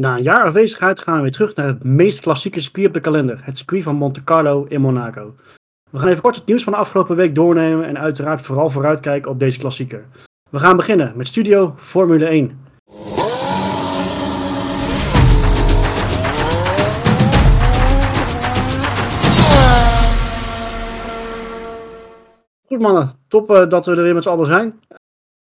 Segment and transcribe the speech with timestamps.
[0.00, 3.00] Na een jaar afwezigheid gaan we weer terug naar het meest klassieke circuit op de
[3.00, 3.40] kalender.
[3.42, 5.34] Het circuit van Monte Carlo in Monaco.
[5.90, 9.30] We gaan even kort het nieuws van de afgelopen week doornemen en uiteraard vooral vooruitkijken
[9.30, 10.06] op deze klassieker.
[10.50, 12.64] We gaan beginnen met Studio Formule 1.
[22.66, 24.80] Goed mannen, top uh, dat we er weer met z'n allen zijn.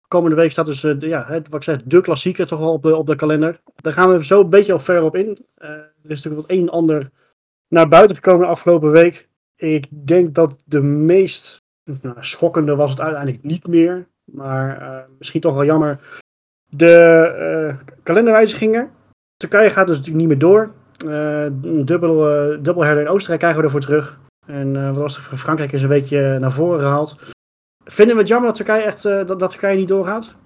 [0.09, 2.72] Komende week staat dus uh, de, ja, het, wat ik zeg, de klassieker toch wel
[2.72, 3.61] op de, op de kalender.
[3.77, 5.27] Daar gaan we zo een beetje al verder op in.
[5.58, 7.11] Uh, er is natuurlijk wat een en ander
[7.68, 9.29] naar buiten gekomen de afgelopen week.
[9.57, 11.63] Ik denk dat de meest
[12.02, 14.07] nou, schokkende was het uiteindelijk niet meer.
[14.25, 16.21] Maar misschien toch wel jammer.
[16.66, 18.90] De kalenderwijzigingen.
[19.36, 20.72] Turkije gaat dus natuurlijk niet meer door.
[21.04, 22.16] een dubbel,
[22.63, 24.18] dubbelherder in Oostenrijk krijgen we ervoor terug.
[24.49, 25.18] En uh, wat was?
[25.18, 27.16] Frankrijk is een beetje naar voren gehaald.
[27.91, 30.37] Vinden we het jammer dat Turkije, echt, uh, dat, dat Turkije niet doorgaat?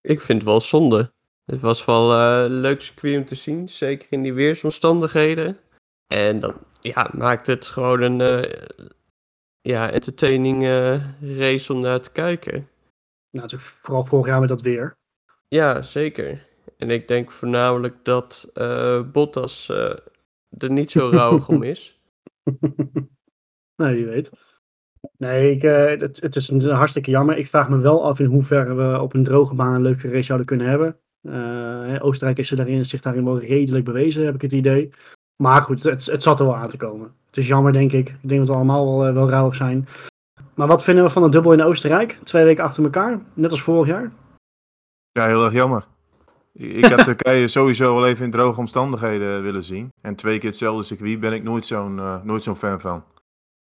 [0.00, 1.12] Ik vind het wel zonde.
[1.44, 5.58] Het was wel uh, leuk circuit om te zien, zeker in die weersomstandigheden.
[6.06, 8.46] En dan ja, maakt het gewoon een
[9.60, 10.64] ja, entertaining
[11.20, 12.52] race om naar te kijken.
[13.30, 14.96] Nou, natuurlijk vooral vorig jaar met dat weer.
[15.48, 16.46] Ja, zeker.
[16.76, 18.50] En ik denk voornamelijk dat
[19.12, 22.00] Bottas er niet zo rauwig om is.
[23.82, 24.30] Nee, wie weet.
[25.16, 27.38] Nee, ik, uh, het, het, is een, hartstikke jammer.
[27.38, 30.22] Ik vraag me wel af in hoeverre we op een droge baan een leuke race
[30.22, 30.96] zouden kunnen hebben.
[31.22, 34.90] Uh, Oostenrijk heeft daarin, zich daarin wel redelijk bewezen, heb ik het idee.
[35.42, 37.12] Maar goed, het, het zat er wel aan te komen.
[37.26, 38.08] Het is jammer, denk ik.
[38.08, 39.88] Ik denk dat we allemaal wel, uh, wel rauwig zijn.
[40.54, 42.18] Maar wat vinden we van de dubbel in Oostenrijk?
[42.22, 44.12] Twee weken achter elkaar, net als vorig jaar.
[45.12, 45.84] Ja, heel erg jammer.
[46.52, 49.88] Ik heb Turkije sowieso wel even in droge omstandigheden willen zien.
[50.00, 53.04] En twee keer hetzelfde circuit ben ik nooit zo'n nooit zo'n fan van.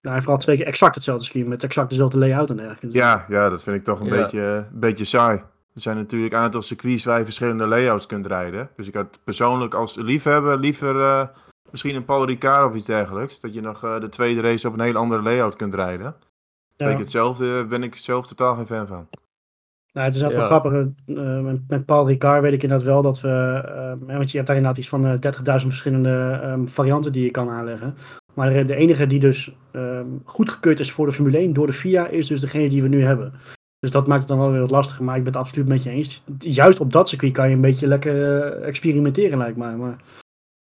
[0.03, 2.98] Nou, hij vooral twee keer exact hetzelfde ski met exact dezelfde layout en dergelijke.
[2.98, 5.36] Ja, ja, dat vind ik toch een beetje, uh, beetje saai.
[5.75, 8.70] Er zijn natuurlijk een aantal circuits waar je verschillende layouts kunt rijden.
[8.77, 11.27] Dus ik had persoonlijk als liefhebber liever uh,
[11.70, 13.41] misschien een Paul Ricard of iets dergelijks.
[13.41, 16.14] Dat je nog uh, de tweede race op een heel andere layout kunt rijden.
[16.77, 16.89] Ja.
[16.89, 19.08] ik hetzelfde ben ik zelf totaal geen fan van.
[19.92, 20.48] Nou, het is altijd ja.
[20.48, 20.86] wel grappig.
[21.42, 23.98] met, met Paul Ricard weet ik inderdaad wel dat we.
[24.07, 25.18] want je hebt daar inderdaad iets van
[25.61, 27.95] 30.000 verschillende um, varianten die je kan aanleggen.
[28.35, 32.09] Maar de enige die dus um, goedgekeurd is voor de Formule 1 door de FIA
[32.09, 33.33] is dus degene die we nu hebben.
[33.79, 35.05] Dus dat maakt het dan wel weer wat lastiger.
[35.05, 36.25] Maar ik ben het absoluut met je eens.
[36.39, 39.77] Juist op dat circuit kan je een beetje lekker uh, experimenteren, lijkt mij.
[39.77, 40.03] Maar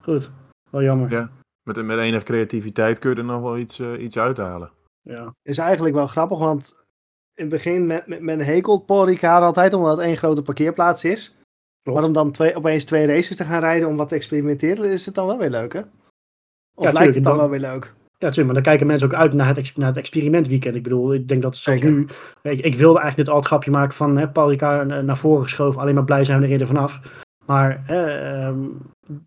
[0.04, 0.32] goed,
[0.72, 1.12] wel jammer.
[1.12, 1.30] Ja,
[1.64, 4.72] met, met enige creativiteit kun je er nog wel iets, uh, iets uithalen.
[5.02, 5.34] Ja.
[5.42, 6.86] Is eigenlijk wel grappig, want
[7.34, 11.04] in het begin met, met, men hekelt Paul Ricard altijd omdat het één grote parkeerplaats
[11.04, 11.36] is.
[11.82, 12.00] Klopt.
[12.00, 15.06] Maar om dan twee, opeens twee races te gaan rijden om wat te experimenteren, is
[15.06, 15.82] het dan wel weer leuk, hè?
[16.78, 17.84] Of ja, lijkt het dan, wel weer leuk?
[17.84, 20.76] Ja, natuurlijk, maar dan kijken mensen ook uit naar het, naar het experimentweekend.
[20.76, 22.08] Ik bedoel, ik denk dat zelfs nu...
[22.42, 25.44] Ik, ik, wilde eigenlijk dit al het grapje maken van hè, Paul Ricard naar voren
[25.44, 25.82] geschoven.
[25.82, 27.00] Alleen maar blij zijn we er eerder vanaf.
[27.46, 28.54] Maar eh,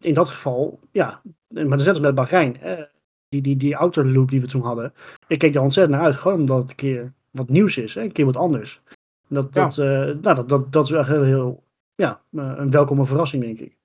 [0.01, 1.23] in dat geval, ja.
[1.49, 2.61] Maar dat is net als met Bahrein.
[2.61, 2.83] Eh,
[3.29, 4.93] die, die, die autoloop die we toen hadden.
[5.27, 6.17] Ik keek daar ontzettend naar uit.
[6.17, 7.95] Gewoon omdat het een keer wat nieuws is.
[7.95, 8.83] Hè, een keer wat anders.
[9.29, 9.85] Dat, dat, ja.
[9.85, 11.63] uh, nou, dat, dat, dat is wel heel, heel
[11.95, 13.79] ja, een welkome verrassing, denk ik.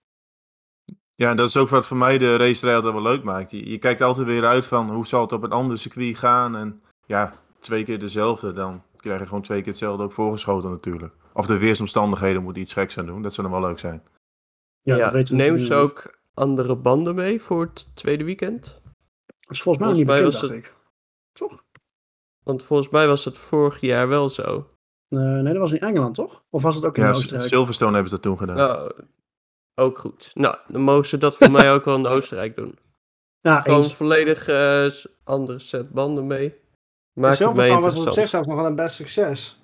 [1.15, 3.51] Ja, dat is ook wat voor mij de race altijd wel leuk maakt.
[3.51, 6.55] Je, je, kijkt altijd weer uit van hoe zal het op een ander circuit gaan.
[6.55, 11.13] En ja, twee keer dezelfde, dan krijg je gewoon twee keer hetzelfde ook voorgeschoten natuurlijk.
[11.33, 13.21] Of de weersomstandigheden moeten iets geks aan doen.
[13.21, 14.03] Dat zou dan wel leuk zijn.
[14.81, 18.81] Ja, ja nemen ze ook andere banden mee voor het tweede weekend?
[19.25, 20.51] Dat is volgens mij volgens niet bekend, was het...
[20.51, 20.75] ik.
[21.33, 21.63] Toch?
[22.43, 24.69] Want volgens mij was het vorig jaar wel zo.
[25.09, 26.43] Uh, nee, dat was in Engeland, toch?
[26.49, 27.49] Of was het ook in ja, Oostenrijk?
[27.49, 28.77] Silverstone hebben ze dat toen gedaan.
[28.77, 28.89] Oh,
[29.75, 30.31] ook goed.
[30.33, 32.77] Nou, dan mogen ze dat voor mij ook wel in Oostenrijk doen.
[33.41, 33.95] Ja, Gewoon eens.
[33.95, 34.87] volledig uh,
[35.23, 36.55] andere set banden mee.
[37.13, 39.59] Maak het was op zich zelfs nog wel een best succes.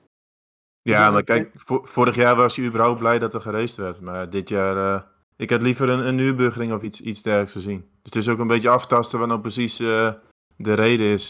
[0.82, 1.52] Ja, dus maar kijk,
[1.84, 4.00] vorig jaar was hij überhaupt blij dat er geraced werd.
[4.00, 5.02] Maar dit jaar, uh,
[5.36, 7.80] ik had liever een, een of iets, iets dergelijks gezien.
[7.80, 10.14] Dus het is ook een beetje aftasten wat nou precies uh,
[10.56, 11.30] de reden is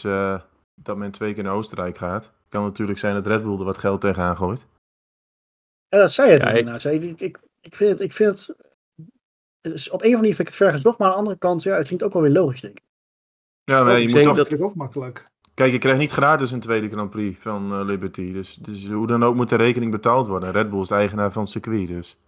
[0.74, 2.32] dat men twee keer naar Oostenrijk gaat.
[2.48, 4.66] Kan natuurlijk zijn dat Red Bull er wat geld tegenaan gooit.
[5.88, 6.84] Ja, dat zei je ja, inderdaad.
[6.84, 8.56] Ik, ik, ik, ik, vind het, ik vind het
[9.62, 11.38] dus op een of andere manier vind ik het ver gezocht, maar aan de andere
[11.38, 12.84] kant, ja, het klinkt ook wel weer logisch, denk ik.
[13.64, 14.36] Ja, maar oh, je moet toch...
[14.36, 15.30] Dat ook makkelijk.
[15.54, 18.32] Kijk, je krijgt niet gratis een tweede Grand Prix van uh, Liberty.
[18.32, 20.52] Dus, dus hoe dan ook moet de rekening betaald worden.
[20.52, 22.18] Red Bull is de eigenaar van het circuit, dus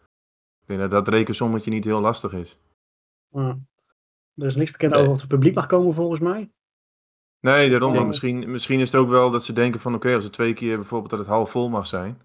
[0.61, 2.59] ik denk dat dat rekensommetje niet heel lastig is.
[3.29, 3.59] Ja.
[4.37, 5.01] Er is niks bekend nee.
[5.01, 6.51] over of het publiek mag komen, volgens mij.
[7.41, 8.07] Nee, daarom.
[8.07, 10.77] Misschien, misschien is het ook wel dat ze denken van, oké, als het twee keer
[10.77, 12.21] bijvoorbeeld dat het half vol mag zijn.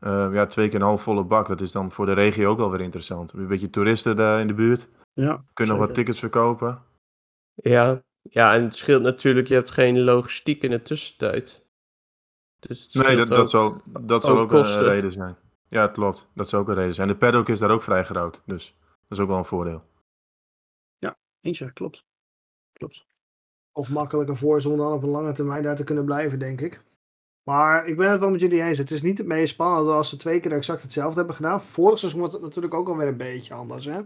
[0.00, 1.48] Uh, ja, twee keer een half volle bak.
[1.48, 3.32] Dat is dan voor de regio ook wel weer interessant.
[3.32, 4.88] Een beetje toeristen daar in de buurt.
[5.12, 6.82] Ja, Kunnen nog wat tickets verkopen.
[7.54, 8.02] Ja.
[8.22, 11.66] ja, en het scheelt natuurlijk, je hebt geen logistiek in de tussentijd.
[12.58, 15.36] Dus nee, dat, dat zal, dat zal ook, een reden zijn.
[15.68, 16.28] Ja, klopt.
[16.34, 17.08] Dat zou ook een reden zijn.
[17.08, 18.42] De paddock is daar ook vrij groot.
[18.46, 18.76] Dus
[19.08, 19.82] Dat is ook wel een voordeel.
[21.40, 22.04] Eentje, klopt.
[22.72, 23.06] Klopt.
[23.72, 26.82] Of makkelijker voor zonder dan op een lange termijn daar te kunnen blijven, denk ik.
[27.44, 28.78] Maar ik ben het wel met jullie eens.
[28.78, 31.62] Het is niet het meest spannende als ze twee keer exact hetzelfde hebben gedaan.
[31.62, 34.00] Vorig seizoen was het natuurlijk ook alweer een beetje anders, hè?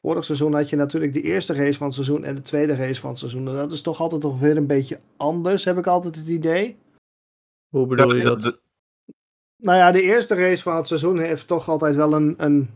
[0.00, 3.00] Vorig seizoen had je natuurlijk de eerste race van het seizoen en de tweede race
[3.00, 3.48] van het seizoen.
[3.48, 6.76] En dat is toch altijd toch weer een beetje anders, heb ik altijd het idee.
[7.68, 8.60] Hoe bedoel je dat?
[9.56, 12.34] Nou ja, de eerste race van het seizoen heeft toch altijd wel een.
[12.38, 12.70] een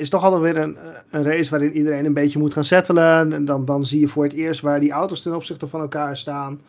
[0.00, 0.78] is toch altijd weer een,
[1.10, 3.32] een race waarin iedereen een beetje moet gaan settelen.
[3.32, 6.16] En dan, dan zie je voor het eerst waar die auto's ten opzichte van elkaar
[6.16, 6.60] staan.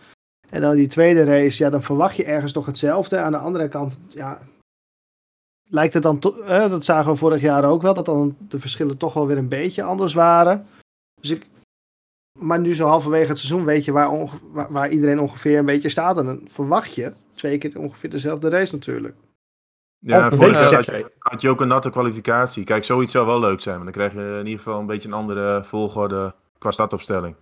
[0.56, 3.18] En dan die tweede race, ja, dan verwacht je ergens toch hetzelfde.
[3.18, 4.40] Aan de andere kant, ja.
[5.70, 8.98] Lijkt het dan, eh, dat zagen we vorig jaar ook wel, dat dan de verschillen
[8.98, 10.66] toch wel weer een beetje anders waren.
[11.22, 11.48] Dus ik,
[12.40, 15.66] maar nu zo halverwege het seizoen weet je waar, onge- waar, waar iedereen ongeveer een
[15.66, 16.18] beetje staat.
[16.18, 19.16] En dan verwacht je twee keer ongeveer dezelfde race natuurlijk.
[20.00, 22.64] Ja, Of en vorig weet jaar je, had je, had je ook een natte kwalificatie.
[22.64, 23.76] Kijk, zoiets zou wel leuk zijn.
[23.76, 27.36] Maar dan krijg je in ieder geval een beetje een andere volgorde qua startopstelling.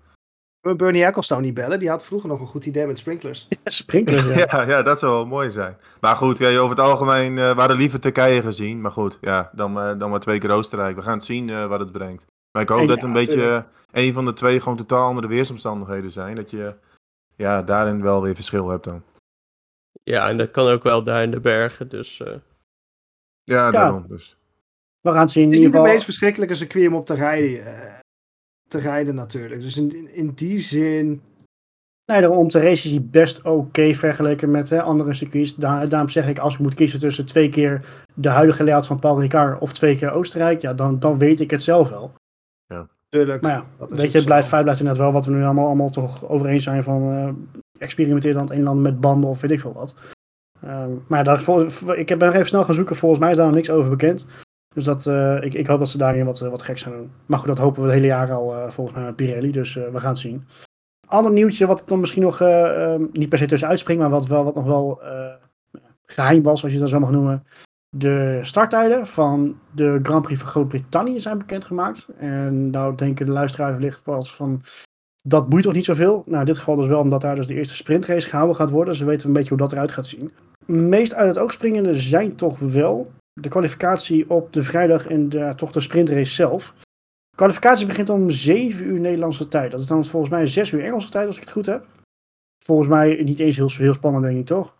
[0.63, 1.79] We Bernie Ecclestone niet bellen.
[1.79, 3.47] Die had vroeger nog een goed idee met sprinklers.
[3.63, 4.45] Sprinkler, ja.
[4.51, 5.77] Ja, ja, dat zou wel mooi zijn.
[5.99, 8.81] Maar goed, ja, over het algemeen eh, we hadden liever Turkije gezien.
[8.81, 10.95] Maar goed, ja, dan, maar dan maar twee keer Oostenrijk.
[10.95, 12.25] We gaan het zien eh, wat het brengt.
[12.51, 15.27] Maar ik hoop En dat een beetje eh, een van de twee gewoon totaal andere
[15.27, 16.35] weersomstandigheden zijn.
[16.35, 16.75] Dat je
[17.35, 19.03] ja, daarin wel weer verschil hebt dan.
[20.03, 21.89] Ja, en dat kan ook wel daar in de bergen.
[21.89, 22.35] Dus eh,
[23.43, 24.05] Ja, daarom.
[24.07, 24.37] Dus.
[25.01, 25.43] We gaan het zien.
[25.43, 27.99] In Het is ieder niet het geval, meest verschrikkelijke circuit om op te rijden, eh,
[28.73, 29.61] te rijden natuurlijk.
[29.61, 31.21] Dus in, in, in die zin...
[32.05, 35.55] nee, daarom de race is die best oké vergeleken met hè, andere circuits.
[35.55, 38.99] Da- daarom zeg ik, als ik moet kiezen tussen twee keer de huidige layout van
[38.99, 42.13] Paul Ricard of twee keer Oostenrijk, ja, dan, dan weet ik het zelf wel.
[43.09, 43.41] Tuurlijk.
[43.41, 44.49] Maar ja, weet je, het blijft, zo.
[44.49, 47.29] feit blijft inderdaad wel wat we nu allemaal, allemaal toch over eens zijn van eh
[47.79, 49.95] experimenteer dan het een en ander met banden of weet ik veel wat.
[50.61, 53.45] Ehm, maar ja, daar, ik ben nog even snel gaan zoeken, volgens mij is daar
[53.45, 54.25] nog niks over bekend.
[54.73, 57.11] Dus dat, eh, ik, ik hoop dat ze daarin wat, eh, wat geks gaan doen.
[57.25, 59.99] Maar goed, dat hopen we het hele jaar al eh, volgens mij Pirelli, dus we
[59.99, 60.45] gaan het zien.
[61.07, 64.27] Ander nieuwtje wat dan misschien nog eh, ehm, niet per se tussen uitspringt, maar wat,
[64.27, 65.33] wel, wat nog wel eh,
[66.05, 67.43] geheim was, als je dat zo mag noemen.
[67.89, 72.07] De starttijden van de Grand Prix van Groot-Brittannië zijn bekendgemaakt.
[72.17, 74.61] En nou denken de luisteraars wellicht pas van,
[75.23, 76.23] dat boeit toch niet zoveel?
[76.25, 78.93] Nou, in dit geval dus wel, omdat daar dus de eerste sprintrace gehouden gaat worden.
[78.93, 80.31] Dus we weten een beetje hoe dat eruit gaat zien.
[80.65, 85.53] Meest uit het oog springende zijn toch wel de kwalificatie op de vrijdag en de,
[85.55, 86.73] toch de sprintrace zelf.
[87.29, 89.71] De kwalificatie begint om 7 uur Nederlandse tijd.
[89.71, 91.85] Dat is dan volgens mij 6 uur Engelse tijd, als ik het goed heb.
[92.65, 94.75] Volgens mij niet eens heel, heel spannend, denk ik, toch?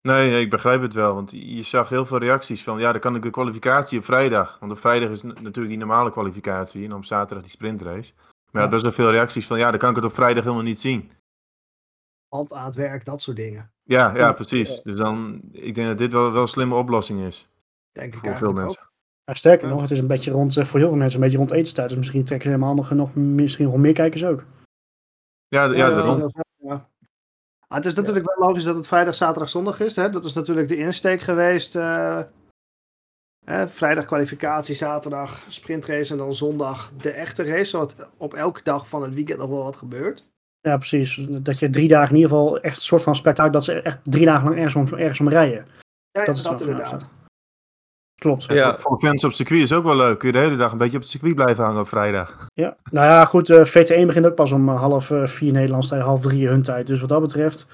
[0.00, 1.14] Nee, nee, ik begrijp het wel.
[1.14, 4.56] Want je zag heel veel reacties van, ja, dan kan ik de kwalificatie op vrijdag.
[4.60, 8.12] Want op vrijdag is natuurlijk die normale kwalificatie en op zaterdag die sprintrace.
[8.16, 8.68] Maar ja, Ja.
[8.68, 11.10] best wel veel reacties van, ja, dan kan ik het op vrijdag helemaal niet zien.
[12.28, 13.70] Hand aan het werk, dat soort dingen.
[13.82, 14.32] Ja, ja, Ja.
[14.32, 14.82] precies.
[14.82, 17.48] Dus dan, ik denk dat dit wel, wel een slimme oplossing is.
[17.98, 18.82] Denk ik Voor veel eigenlijk mensen.
[18.82, 18.92] ook.
[19.24, 19.72] Ja, sterker Ja.
[19.72, 21.88] nog, het is een beetje rond, eh, voor heel veel mensen een beetje rond etenstijd.
[21.88, 24.44] Dus misschien trekken ze helemaal nog, nog, misschien nog meer kijkers ook.
[25.48, 26.18] Ja, d- ja, daarom.
[26.18, 26.88] dat is wel- ja.
[27.68, 29.96] Ah, het is natuurlijk wel logisch dat het vrijdag, zaterdag, zondag is.
[29.96, 30.08] Hè?
[30.10, 31.76] Dat is natuurlijk de insteek geweest.
[31.76, 32.20] eh,
[33.44, 33.68] hè?
[33.68, 37.64] Vrijdag kwalificatie, zaterdag sprintrace en dan zondag de echte race.
[37.64, 40.26] Zodat op elke dag van het weekend nog wel wat gebeurt.
[40.60, 41.26] Ja, precies.
[41.30, 43.98] Dat je drie dagen in ieder geval echt een soort van spektakel, dat ze echt
[44.02, 45.66] drie dagen lang ergens om, ergens om rijden.
[46.10, 47.10] Ja, Dat is dat inderdaad.
[48.18, 48.44] Klopt.
[48.44, 48.78] Ja.
[48.78, 50.18] Voor, fans op circuit is ook wel leuk.
[50.18, 52.46] Kun je de hele dag een beetje op het circuit blijven hangen op vrijdag.
[52.54, 52.76] Ja.
[52.90, 56.02] Nou ja, goed, eh, VT1 begint ook pas om eh, half eh, vier Nederlands tijd,
[56.02, 56.86] half drie hun tijd.
[56.86, 57.66] Dus wat dat betreft,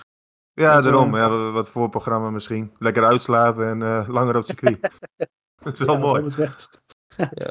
[0.53, 1.17] Ja, Dat, daarom.
[1.17, 2.73] Ja, wat- wat voor programma misschien.
[2.79, 4.81] Lekker uitslapen en eh, langer op het circuit.
[5.65, 6.21] dat is wel ja, wat mooi.
[6.23, 6.69] dat betreft.
[7.17, 7.31] Ja.
[7.35, 7.51] ja.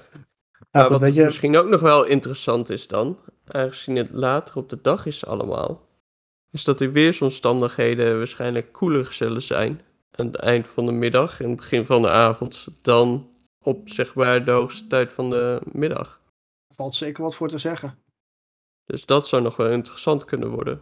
[0.72, 3.17] Maar goed, wat weet je, misschien ook nog wel interessant is dan,
[3.48, 5.82] aangezien het later op de dag is allemaal,
[6.51, 9.82] is dat de weersomstandigheden waarschijnlijk koeler zullen zijn
[10.15, 13.29] aan het eind van de middag en het begin van de avond dan
[13.63, 16.20] op zeg maar de hoogste tijd van de middag.
[16.67, 17.98] Er valt zeker wat voor te zeggen.
[18.86, 20.82] Dus dat zou nog wel interessant kunnen worden.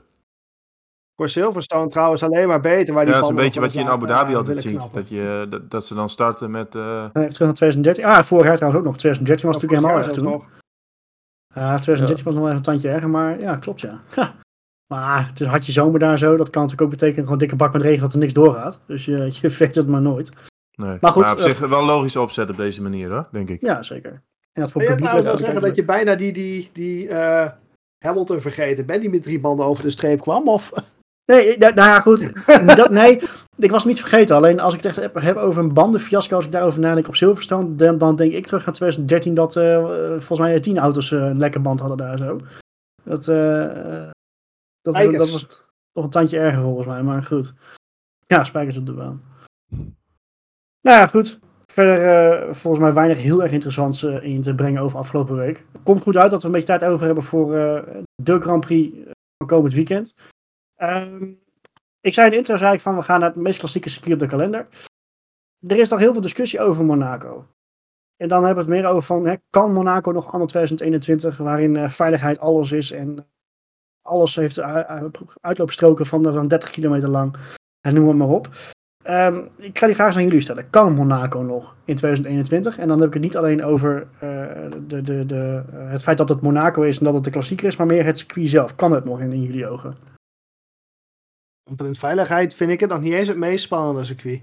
[1.16, 2.94] Voor Silverstone trouwens alleen maar beter.
[2.94, 4.62] Waar die Ja, dat is een beetje wat je in Abu Dhabi aan, altijd eh,
[4.64, 4.72] ziet.
[4.76, 5.02] knappen.
[5.02, 6.76] Dat, je, dat, dat ze dan starten met...
[6.76, 8.06] eh, even terug naar 2013.
[8.06, 8.98] Ah, vorig jaar trouwens ook nog.
[8.98, 10.30] 2013 was Ja, natuurlijk helemaal erg toen.
[10.30, 10.60] zelfs nog.
[11.54, 14.02] Ja, 2013 was nog wel even een tandje erger, maar ja, klopt ja.
[14.16, 14.36] Ha.
[14.92, 17.74] Maar het had je zomer daar zo, dat kan natuurlijk ook betekenen gewoon dikke bak
[17.74, 18.80] met regen dat er niks doorgaat.
[18.88, 20.30] Dus je, je weet het maar nooit.
[20.76, 20.98] nee.
[21.02, 23.62] Maar goed, op eh, zich wel logisch opzet op deze manier hoor, denk ik.
[23.62, 24.12] Ja, zeker.
[24.54, 27.50] En dat voor je publiek wel leuk zeggen dat je bijna die, die, die eh,
[28.06, 30.48] Hamilton vergeten bent, die met drie banden over de streep kwam?
[30.48, 30.72] Of
[31.32, 32.32] Nee, nou nou ja, goed.
[32.78, 33.22] dat, nee,
[33.58, 34.36] ik was hem niet vergeten.
[34.36, 37.16] Alleen als ik het echt heb, heb over een bandenfiasco, als ik daarover nadenk op
[37.16, 41.20] Silverstone, dan, dan denk ik terug aan 2013 dat eh, volgens mij tien auto's eh,
[41.20, 42.38] een lekker band hadden daar zo.
[43.04, 44.10] Dat, eh,
[44.82, 45.48] dat, dat, was
[45.92, 47.54] toch een tandje erger volgens mij, maar goed.
[48.26, 49.24] Ja, spijkers op de baan.
[50.82, 51.40] Nou ja, goed.
[51.72, 51.98] Verder
[52.48, 55.66] uh, volgens mij weinig heel erg interessants uh, in te brengen over afgelopen week.
[55.84, 57.82] Komt goed uit dat we een beetje tijd over hebben voor uh,
[58.16, 58.98] de Grand Prix
[59.38, 60.14] van komend weekend.
[60.76, 61.32] Ehm,
[62.00, 64.14] ik zei in de intro zei ik van we gaan naar het meest klassieke circuit
[64.14, 64.68] op de kalender.
[65.68, 67.48] Er is nog heel veel discussie over Monaco.
[68.18, 71.90] En dan hebben we het meer over van, hè, kan Monaco nog anno 2021, waarin
[71.90, 73.28] veiligheid alles is en
[74.02, 74.60] alles heeft
[75.42, 77.36] uitloopstroken van, van 30 kilometer lang.
[77.82, 78.50] En noem het maar op.
[79.10, 80.70] Um, ik ga die vraag aan jullie stellen.
[80.70, 82.78] Kan Monaco nog in 2021?
[82.78, 84.20] En dan heb ik het niet alleen over uh,
[84.88, 87.68] de, de, de, uh, het feit dat het Monaco is en dat het de klassieker
[87.68, 88.76] is, maar meer het circuit zelf.
[88.76, 89.96] Kan het nog in, jullie ogen?
[91.70, 94.42] Omtrent veiligheid vind ik het nog niet eens het meest spannende circuit.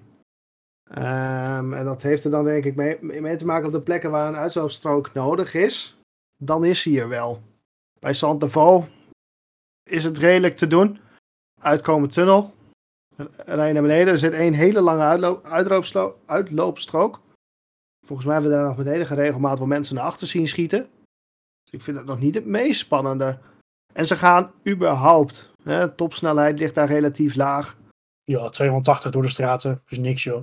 [0.90, 4.28] Um, en dat heeft er dan denk ik mee, te maken op de plekken waar
[4.28, 5.98] een uitloopstrook nodig is.
[6.36, 7.42] Dan is hij er wel.
[8.00, 8.86] Bij Sant'Avo
[9.88, 10.98] is het redelijk te doen.
[11.60, 12.54] Uitkomen tunnel,
[13.36, 14.12] rij naar beneden.
[14.12, 15.44] Er zit één hele lange uitloop,
[16.26, 17.20] uitloopstrook.
[18.06, 20.88] Volgens mij hebben we daar nog met enige regelmaat wel mensen naar achter zien schieten.
[21.62, 23.38] Dus ik vind dat nog niet het meest spannende.
[23.92, 25.52] En ze gaan überhaupt.
[25.62, 27.76] Hè, topsnelheid ligt daar relatief laag.
[28.24, 29.82] Ja, 280 door de straten.
[29.88, 30.42] is niks joh.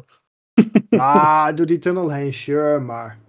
[0.89, 3.19] ah, door die tunnel heen, sure, maar...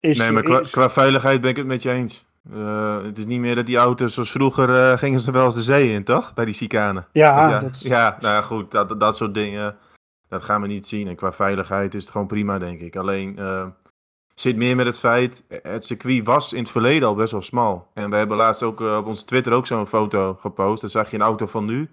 [0.00, 2.26] Is, nee, maar qua, qua, veiligheid ben ik het met je eens.
[2.52, 5.54] Uh, het is niet meer dat die auto's zoals vroeger uh, gingen ze wel eens
[5.54, 6.34] de zee in, toch?
[6.34, 7.06] Bij die chicanen.
[7.12, 9.76] Ja, dus ja, ja, nou goed, dat, dat soort dingen,
[10.28, 11.08] dat gaan we niet zien.
[11.08, 12.96] En qua veiligheid is het gewoon prima, denk ik.
[12.96, 13.66] Alleen uh,
[14.34, 17.86] zit meer met het feit, het circuit was in het verleden al best wel smal.
[17.94, 20.80] En we hebben laatst ook op onze Twitter ook zo'n foto gepost.
[20.80, 21.90] Daar zag je een auto van nu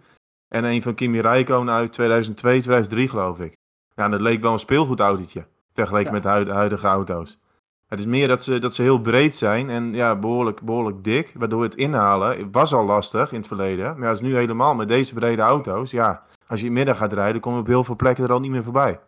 [0.47, 3.53] en een van Kimi Räikkönen uit 2002, 2003 geloof ik.
[3.95, 7.37] Ja, dat leek wel een speelgoedautootje, vergeleken met de huidige auto's.
[7.85, 11.31] Het is meer dat ze, dat ze heel breed zijn en ja, behoorlijk, behoorlijk dik.
[11.35, 13.97] Waardoor het inhalen was al lastig in het verleden.
[13.97, 15.91] Maar ja, is nu helemaal met deze brede auto's.
[15.91, 18.39] Ja, als je in middag gaat rijden, kom je op heel veel plekken er al
[18.39, 18.99] niet meer voorbij.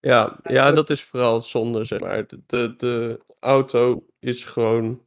[0.00, 2.26] Ja, ja dat is vooral zonde, zeg maar.
[2.26, 5.00] De, de, de auto is gewoon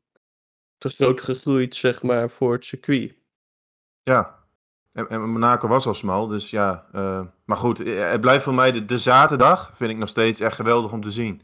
[0.77, 3.15] te groot gegroeid, zeg maar, voor het circuit.
[4.03, 4.39] Ja,
[4.91, 6.86] en, en Monaco was al smal, dus ja.
[6.95, 10.55] Uh, maar goed, het blijft voor mij de, de zaterdag, vind ik nog steeds echt
[10.55, 11.41] geweldig om te zien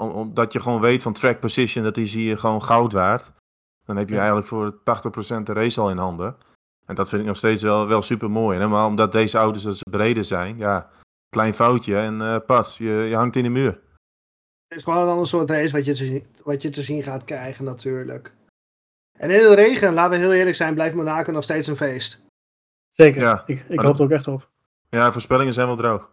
[0.00, 3.32] omdat je gewoon weet van track position, dat is hier gewoon goud waard.
[3.84, 6.36] Dan heb je eigenlijk voor 80% de race al in handen.
[6.86, 8.66] En dat vind ik nog steeds wel, wel super mooi.
[8.66, 10.90] Maar omdat deze auto's dus breder zijn, ja,
[11.28, 13.80] klein foutje en uh, pas, je, je hangt in de muur.
[14.68, 17.02] Het is gewoon een ander soort race wat je, te zien, wat je te zien
[17.02, 18.34] gaat krijgen natuurlijk.
[19.18, 22.22] En in de regen, laten we heel eerlijk zijn, blijft Monaco nog steeds een feest.
[22.92, 24.48] Zeker, ja, ik, ik hoop er ook echt op.
[24.88, 26.10] Ja, voorspellingen zijn wel droog.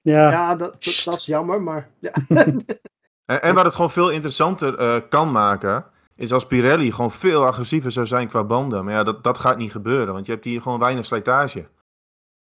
[0.00, 1.90] Ja, ja dat, dat, dat is jammer, maar...
[1.98, 2.12] Ja.
[3.30, 5.84] En, en wat het gewoon veel interessanter uh, kan maken,
[6.16, 8.84] is als Pirelli gewoon veel agressiever zou zijn qua banden.
[8.84, 11.68] Maar ja, dat, dat gaat niet gebeuren, want je hebt hier gewoon weinig slijtage.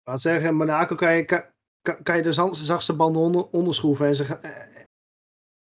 [0.03, 1.43] Wat zeggen, in Monaco kan je, kan,
[2.03, 4.81] kan je de zachtste banden onder, onderschroeven en, ze, eh,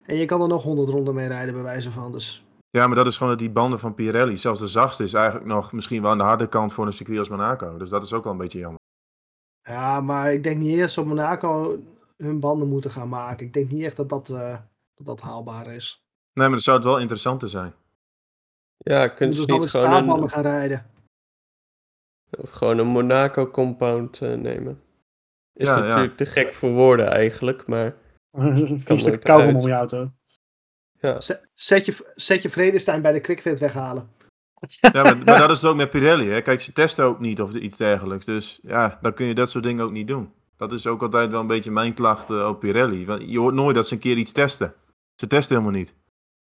[0.04, 2.12] en je kan er nog 100 ronden mee rijden, bij wijze van.
[2.12, 2.45] Dus.
[2.71, 5.47] Ja, maar dat is gewoon dat die banden van Pirelli, zelfs de zachtste, is eigenlijk
[5.47, 7.76] nog misschien wel aan de harde kant voor een circuit als Monaco.
[7.76, 8.80] Dus dat is ook wel een beetje jammer.
[9.62, 11.78] Ja, maar ik denk niet eerst op Monaco
[12.16, 13.47] hun banden moeten gaan maken.
[13.47, 14.28] Ik denk niet echt dat dat...
[14.28, 14.56] Uh
[14.96, 16.04] dat dat haalbaar is.
[16.32, 17.74] Nee, maar dat zou het wel interessanter zijn.
[18.76, 20.30] Ja, kun je dus niet gewoon een...
[20.30, 20.86] gaan rijden.
[22.30, 24.82] Of gewoon een Monaco compound uh, nemen.
[25.52, 27.94] Is ja, natuurlijk te gek voor woorden eigenlijk, maar...
[28.84, 30.10] een stuk kou om je auto.
[31.00, 31.20] Ja.
[31.54, 34.14] Zet, je, zet je Vredestein bij de QuickFit weghalen.
[34.66, 36.30] Ja, maar, maar, dat is het ook met Pirelli.
[36.30, 36.42] Hè?
[36.42, 38.24] Kijk, ze testen ook niet of iets dergelijks.
[38.24, 40.32] Dus ja, dan kun je dat soort dingen ook niet doen.
[40.56, 43.06] Dat is ook altijd wel een beetje mijn klacht uh, op Pirelli.
[43.06, 44.74] Want je hoort nooit dat ze een keer iets testen.
[45.16, 45.94] Ze testen helemaal niet.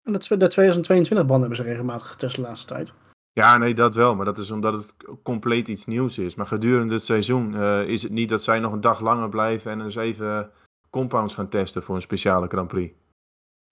[0.03, 2.93] En dat, de 2022 banden hebben ze regelmatig getest de laatste tijd.
[3.33, 4.15] Ja, nee, dat wel.
[4.15, 6.35] Maar dat is omdat het compleet iets nieuws is.
[6.35, 9.71] Maar gedurende het seizoen uh, is het niet dat zij nog een dag langer blijven
[9.71, 10.51] en eens even
[10.89, 12.93] compounds gaan testen voor een speciale Grand Prix.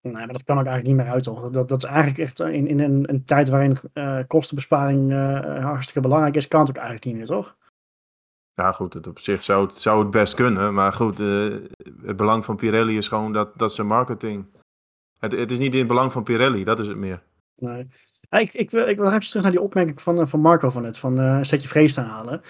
[0.01, 1.49] Nee, maar dat kan ook eigenlijk niet meer uit, toch?
[1.49, 6.01] Dat, dat is eigenlijk echt in, in een, een tijd waarin uh, kostenbesparing uh, hartstikke
[6.01, 7.57] belangrijk is, kan het ook eigenlijk niet meer, toch?
[8.53, 10.73] Ja, goed, het op zich zou het, zou het best kunnen.
[10.73, 14.45] Maar goed, het belang van Pirelli is gewoon dat, dat ze marketing
[15.19, 17.21] het, het is niet in het belang van Pirelli, dat is het meer.
[17.57, 17.87] Nee.
[18.29, 20.81] Ik, ik, wil, ik wil even terug naar die opmerking van, eh, van Marco van
[20.81, 22.41] net, van uh, zet je vrees te halen.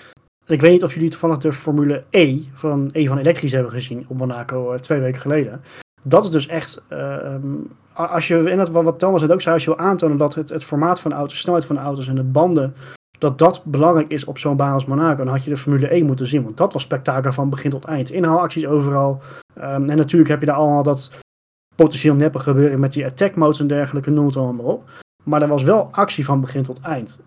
[0.46, 4.06] Ik weet niet of jullie toevallig de Formule E van E van Elektrisch hebben gezien
[4.08, 5.62] op Monaco uh, twee weken geleden.
[6.04, 7.36] Dat is dus echt, uh,
[7.94, 10.50] als je, en dat, wat Thomas het ook zei, als je wil aantonen dat het,
[10.50, 12.76] het formaat van auto's, de snelheid van auto's en de banden,
[13.20, 16.04] dat dat belangrijk is op zo'n baan als Monaco, dan had je de Formule E
[16.04, 16.44] moeten zien.
[16.44, 18.12] Want dat was spektakel van begin tot eind.
[18.12, 19.22] Inhaalacties overal.
[19.58, 21.12] Um, en natuurlijk heb je daar allemaal dat
[21.84, 24.90] potentieel neppe gebeuren met die attack modes en dergelijke, noem het allemaal op.
[25.24, 27.20] Maar er was wel actie van begin tot eind.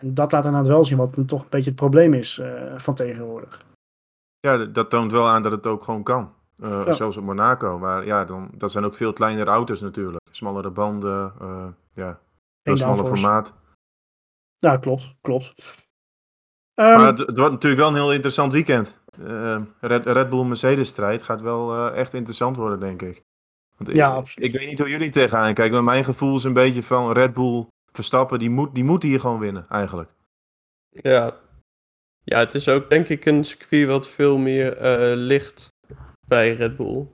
[0.00, 2.94] En dat laat inderdaad wel zien wat toch een beetje het probleem is uh, van
[2.94, 3.64] tegenwoordig.
[4.40, 6.32] Ja, dat toont wel aan dat het ook gewoon kan.
[6.58, 6.92] Eh, Ja.
[6.92, 7.78] Zelfs op Monaco.
[7.78, 10.20] Maar ja, dan, dat zijn ook veel kleinere auto's natuurlijk.
[10.30, 12.20] Smallere banden, eh, ja,
[12.62, 13.52] Geen smaller formaat.
[14.58, 15.14] Ja, klopt.
[15.20, 15.54] klopt.
[16.74, 19.00] Ehm, Maar het, het wordt natuurlijk wel een heel interessant weekend.
[19.26, 23.22] Eh, Red, Red Bull Mercedes strijd gaat wel eh, echt interessant worden, denk ik.
[23.84, 24.48] Want Ja, ik, absoluut.
[24.48, 27.34] ik weet niet hoe jullie tegenaan kijken, maar mijn gevoel is een beetje van Red
[27.34, 30.10] Bull Verstappen, die moet, die moet hier gewoon winnen, eigenlijk.
[30.90, 31.36] Ja.
[32.24, 35.68] ja, het is ook denk ik een circuit wat veel meer eh, ligt
[36.26, 37.06] bij Red Bull.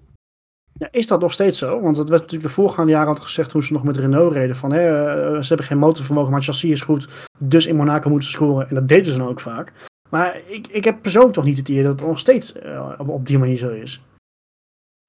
[0.73, 1.81] Ja, is dat nog steeds zo?
[1.81, 4.57] Want het werd natuurlijk de voorgaande jaren altijd gezegd toen ze nog met Renault reden
[4.57, 7.09] van hè, eh, ze hebben geen motorvermogen, maar het chassis is goed.
[7.39, 8.69] Dus in Monaco moeten ze scoren.
[8.69, 9.73] En dat deden ze dan ook vaak.
[10.11, 13.09] Maar ik, ik heb persoonlijk toch niet het idee dat het nog steeds eh, op,
[13.09, 14.03] op die manier zo is.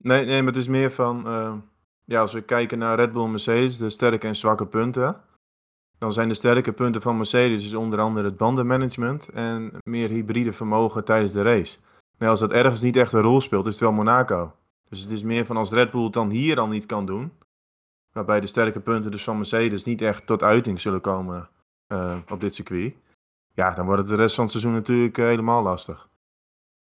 [0.04, 1.54] Nee, nee, maar het is meer van, eh,
[2.06, 5.22] ja, als we kijken naar Red Bull en Mercedes, de sterke en zwakke punten.
[5.98, 10.54] Dan zijn de sterke punten van Mercedes dus onder andere het bandenmanagement en meer hybride
[10.54, 11.80] vermogen tijdens de race.
[12.18, 14.52] Nee, als dat ergens niet echt een rol speelt, is het wel Monaco.
[14.90, 17.32] Dus het is meer van als Red Bull het dan hier al niet kan doen,
[18.12, 21.50] waarbij de sterke punten dus van Mercedes niet echt tot uiting zullen komen
[21.88, 22.96] eh, op dit circuit.
[23.54, 26.09] Ja, dan wordt het de rest van het seizoen natuurlijk eh, helemaal lastig.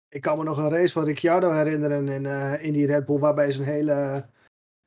[0.10, 3.20] Ik kan me nog een race van Ricciardo herinneren in, eh, in die Red Bull,
[3.20, 4.26] waarbij zijn hele,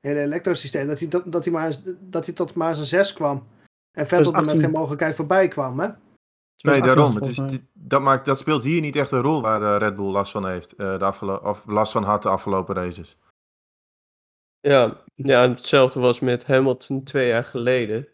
[0.00, 3.46] hele elektrosysteem, dat hij, tot- dat, hij maar, dat hij tot maar zijn 6 kwam.
[3.92, 4.60] En Vettel er met 18.
[4.62, 5.86] geen mogelijkheid voorbij kwam, hè?
[5.86, 7.48] Nee, 2018 daarom.
[7.48, 10.10] Het is, dat, maakt, dat speelt hier niet echt een rol waar eh, Red Bull
[10.10, 10.72] last van heeft.
[10.72, 13.16] eh, de afgelo- of last van had de afgelopen races.
[14.60, 18.08] Ja, ja, en hetzelfde was met Hamilton twee jaar geleden.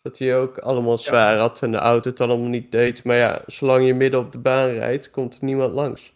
[0.00, 3.04] Dat hij ook allemaal zwaar had en de auto het allemaal niet deed.
[3.04, 6.14] Maar ja, zolang je midden op de baan rijdt, komt er niemand langs.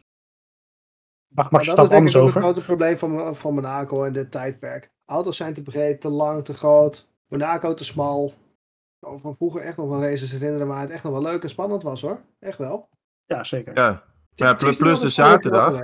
[1.37, 2.35] Mag, mag Maar je dat is stap denk ik anders ook over?
[2.35, 4.91] het grote probleem van, van Monaco in dit tijdperk.
[5.05, 7.09] Auto's zijn te breed, te lang, te groot.
[7.29, 8.27] Monaco te smal.
[8.27, 11.43] Ik kan van vroeger echt nog wel races herinneren waar het echt nog wel leuk
[11.43, 12.19] en spannend was hoor.
[12.39, 12.89] Echt wel.
[13.25, 13.75] Ja, zeker.
[13.75, 14.03] Ja,
[14.35, 15.81] is plus- plus de zaterdag.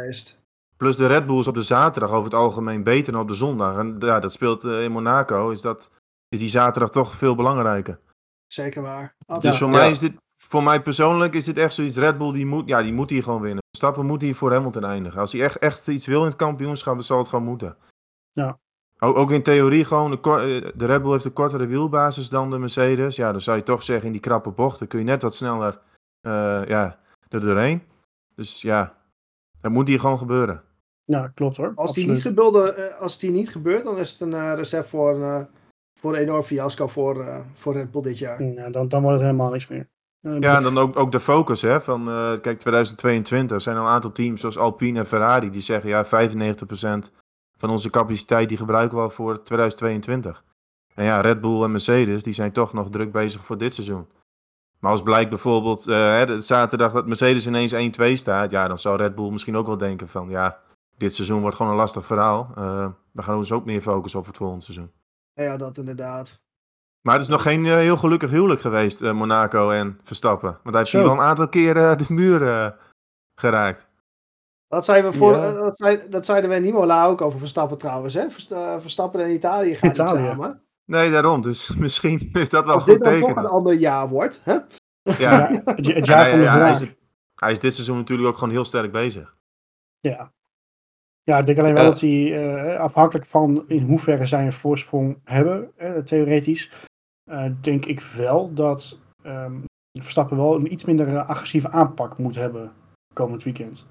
[0.77, 3.35] plus de Red Bull is op de zaterdag over het algemeen beter dan op de
[3.35, 3.79] zondag.
[3.79, 5.51] En ja, dat speelt eh, in Monaco.
[5.51, 5.91] Is, dat,
[6.29, 8.01] is die zaterdag toch veel belangrijker.
[8.47, 9.15] Zeker waar.
[9.19, 9.57] Dus Absoluut.
[9.59, 9.73] voor, Ja.
[9.77, 10.13] mij is dit,
[10.53, 11.97] voor mij persoonlijk is dit echt zoiets.
[11.97, 13.63] Red Bull die moet, ja, die moet hier gewoon winnen.
[13.77, 15.21] Stappen moet hier voor Hamilton eindigen.
[15.21, 17.77] Als hij echt, echt iets wil in het kampioenschap, dan zal het gewoon moeten.
[18.33, 18.59] Ja.
[18.99, 22.51] Ook, ook in theorie gewoon, de, eh, de Red Bull heeft een kortere wielbasis dan
[22.51, 23.17] de Mercedes.
[23.17, 25.81] Ja, dan zou je toch zeggen in die krappe bochten kun je net wat sneller
[26.21, 26.99] eh, ja,
[27.29, 27.83] er doorheen.
[28.35, 28.97] Dus ja,
[29.61, 30.63] dat moet hier gewoon gebeuren.
[31.05, 31.73] Ja, klopt hoor.
[31.75, 34.89] Als die, niet gebeurde, eh, als die niet gebeurt, dan is het een eh, recept
[34.89, 35.45] voor, eh,
[36.01, 38.43] voor een enorm fiasco voor, eh, voor Red Bull dit jaar.
[38.43, 39.91] Ja, dan, dan wordt het helemaal niks meer.
[40.23, 43.83] Ja, en dan ook, ook de focus, hè, van eh, kijk, 2022 er zijn al
[43.85, 46.09] een aantal teams zoals Alpine en Ferrari die zeggen ja, 95%
[47.57, 50.45] van onze capaciteit die gebruiken we al voor 2022.
[50.95, 54.07] En ja, Red Bull en Mercedes die zijn toch nog druk bezig voor dit seizoen.
[54.79, 58.79] Maar als blijkt bijvoorbeeld eh, hè, de zaterdag dat Mercedes ineens 1-2 staat, ja, dan
[58.79, 60.61] zou Red Bull misschien ook wel denken van ja,
[60.97, 62.53] dit seizoen wordt gewoon een lastig verhaal.
[62.57, 64.91] Eh, we gaan ons ook meer focussen op het volgende seizoen.
[65.35, 66.42] Ja, dat inderdaad.
[67.03, 70.51] Maar het is nog geen eh, heel gelukkig huwelijk geweest, eh, Monaco en Verstappen.
[70.51, 70.99] Want hij heeft Zo.
[70.99, 72.71] hier wel een aantal keren eh, de muur eh,
[73.41, 73.87] geraakt.
[74.69, 75.53] Dat zeiden we voor, Ja.
[75.53, 78.15] dat, zei, dat zeiden we in Imola ook over Verstappen trouwens.
[78.15, 78.31] Hè?
[78.31, 80.27] Verst- Verstappen en Italië gaan niet Italië.
[80.29, 80.63] samen.
[80.85, 81.43] Nee, daarom.
[81.43, 83.43] Dus misschien is dat wel Als goed dit dan toch teken.
[83.43, 84.41] een ander jaar wordt.
[84.45, 84.53] Hè?
[84.53, 84.63] Ja.
[85.19, 86.81] Ja, het, het En jaar hij, van de ja, hij, vraag.
[86.89, 86.95] is,
[87.35, 89.37] hij is dit seizoen natuurlijk ook gewoon heel sterk bezig.
[90.01, 90.33] Ja.
[91.23, 92.43] Ja, ik denk alleen wel dat hij
[92.75, 95.73] eh, afhankelijk van in hoeverre zij een voorsprong hebben,
[96.05, 96.73] theoretisch,
[97.61, 99.53] denk ik wel dat ehm,
[100.01, 102.73] Verstappen wel een iets minder eh, agressieve aanpak moet hebben
[103.15, 103.87] komend weekend.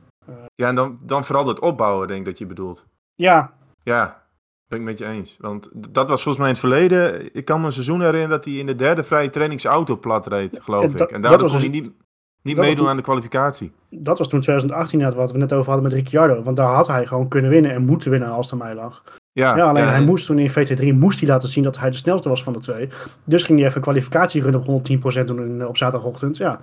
[0.55, 2.85] Ja, en dan, dan vooral het opbouwen, denk ik dat je bedoelt.
[3.15, 4.23] Ja, Ja,
[4.67, 5.37] ben ik met je eens.
[5.39, 7.35] Want dat was volgens mij in het verleden.
[7.35, 10.59] Ik kan me een seizoen herinneren dat hij in de derde vrije trainingsauto plat reed,
[10.61, 10.97] geloof ik.
[10.97, 11.97] dat- En dat daardoor was kon hij dus- niet,
[12.41, 13.71] niet meedoen toen- aan de kwalificatie.
[13.89, 16.43] dat was toen 2018 net wat we net over hadden met Ricciardo.
[16.43, 19.03] Want daar had hij gewoon kunnen winnen en moeten winnen als het aan mij lag.
[19.33, 21.89] Ja, Ja, alleen ja, hij moest toen in VT3 moest hij laten zien dat hij
[21.89, 22.89] de snelste was van de twee.
[23.23, 26.37] Dus ging hij even een kwalificatierun op 110% doen in- op zaterdagochtend.
[26.37, 26.59] Ja.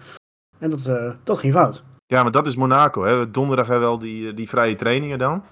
[0.58, 1.82] En dat, eh, dat ging fout.
[2.06, 3.02] Ja, maar dat is Monaco.
[3.04, 3.30] Hè.
[3.30, 5.44] Donderdag hebben we wel die, die vrije trainingen dan.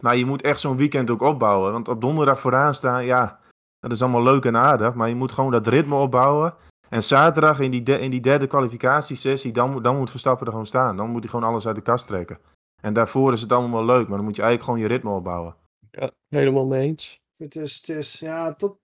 [0.00, 1.72] Maar je moet echt zo'n weekend ook opbouwen.
[1.72, 3.38] Want op donderdag vooraan staan, ja,
[3.78, 4.94] dat is allemaal leuk en aardig.
[4.94, 6.54] Maar je moet gewoon dat ritme opbouwen.
[6.88, 10.52] En zaterdag in die, de- in die derde kwalificatiesessie, dan, moet- dan moet Verstappen er
[10.52, 10.96] gewoon staan.
[10.96, 12.38] Dan moet hij gewoon alles uit de kast trekken.
[12.82, 15.10] En daarvoor is het allemaal wel leuk, maar dan moet je eigenlijk gewoon je ritme
[15.10, 15.54] opbouwen.
[16.00, 17.20] Ja, helemaal mee eens.
[17.36, 18.78] Het is, het is ja, tot,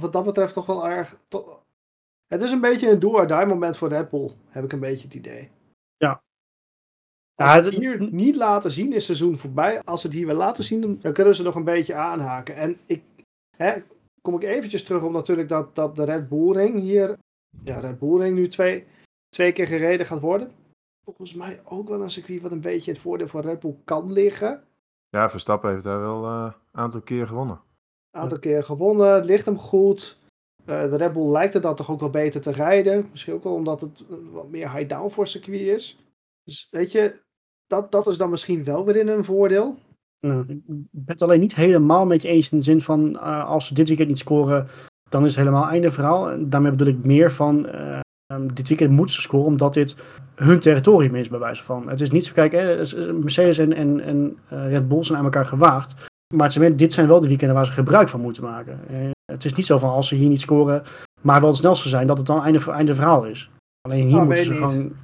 [0.00, 1.22] wat dat betreft toch wel erg.
[1.28, 1.62] tot-
[2.26, 5.14] het is een beetje een do-or-die moment voor Red Bull, heb ik een beetje het
[5.14, 5.50] idee.
[5.96, 6.22] Ja.
[7.34, 9.82] Als Ja, het- het hier niet laten zien, is het seizoen voorbij.
[9.82, 12.54] Als ze het hier wel laten zien, dan kunnen ze nog een beetje aanhaken.
[12.54, 13.02] En ik,
[13.56, 13.82] hè,
[14.22, 17.18] kom ik eventjes terug op natuurlijk dat, dat de Red Bull Ring hier,
[17.64, 18.86] ja, Red Bull Ring nu twee,
[19.28, 20.52] twee keer gereden gaat worden.
[21.04, 24.12] Volgens mij ook wel een circuit wat een beetje het voordeel van Red Bull kan
[24.12, 24.64] liggen.
[25.08, 27.60] Ja, Verstappen heeft daar wel een aantal keer gewonnen.
[28.10, 30.18] Een aantal keer gewonnen, het ligt hem goed.
[30.64, 33.08] Eh, de Red Bull lijkt het dan toch ook wel beter te rijden.
[33.10, 35.98] Misschien ook wel omdat het een wat meer high downforce circuit is.
[36.44, 37.20] Dus weet je,
[37.66, 39.76] dat, dat is dan misschien wel weer in een voordeel.
[40.20, 43.48] Nou, ik ben het alleen niet helemaal met je eens in de zin van eh,
[43.48, 44.68] als ze dit weekend niet scoren,
[45.08, 46.30] dan is het helemaal einde verhaal.
[46.30, 49.96] En daarmee bedoel ik meer van eh, ehm, dit weekend moeten ze scoren omdat dit
[50.34, 51.88] hun territorium is, bij wijze van.
[51.88, 52.76] Het is niet zo, kijk, hè,
[53.12, 55.94] Mercedes en, en, en eh, Red Bull zijn aan elkaar gewaagd.
[56.34, 58.80] Maar zijn, dit zijn wel de weekenden waar ze gebruik van moeten maken.
[58.88, 60.82] Eh, het is niet zo van als ze hier niet scoren,
[61.22, 63.50] maar wel het snelste zijn, dat het dan einde, einde verhaal is.
[63.88, 64.58] Alleen hier Ah, moeten ze niet.
[64.60, 64.96] gewoon.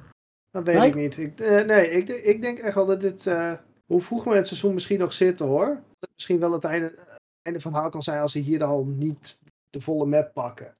[0.51, 0.87] Dat weet Nee?
[0.87, 1.17] ik niet.
[1.17, 3.31] Ik, eh, nee, ik, ik denk echt wel dat dit,
[3.85, 5.65] hoe vroeg we het seizoen misschien nog zitten hoor.
[5.65, 6.93] Dat het misschien wel het einde,
[7.41, 10.73] einde van verhaal kan zijn als ze hier al niet de volle map pakken.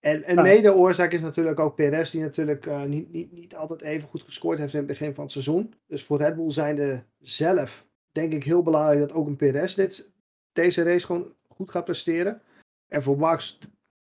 [0.00, 0.42] En, en Ja.
[0.42, 4.22] mede oorzaak is natuurlijk ook Perez, die natuurlijk eh, niet, niet, niet altijd even goed
[4.22, 5.74] gescoord heeft in het begin van het seizoen.
[5.86, 10.12] Dus voor Red Bull zijnde zelf denk ik heel belangrijk dat ook een Perez dit,
[10.52, 12.42] deze race gewoon goed gaat presteren.
[12.88, 13.58] En voor Max,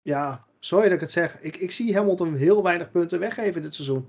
[0.01, 3.75] ja, sorry dat ik het zeg, ik, ik zie Hamilton heel weinig punten weggeven dit
[3.75, 4.07] seizoen.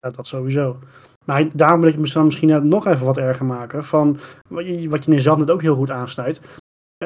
[0.00, 0.78] Ja, dat sowieso.
[1.24, 3.84] Maar daarom wil ik het misschien- nog even wat erger maken.
[3.84, 6.40] Van wat je, wat je zelf net ook heel goed aansnijdt.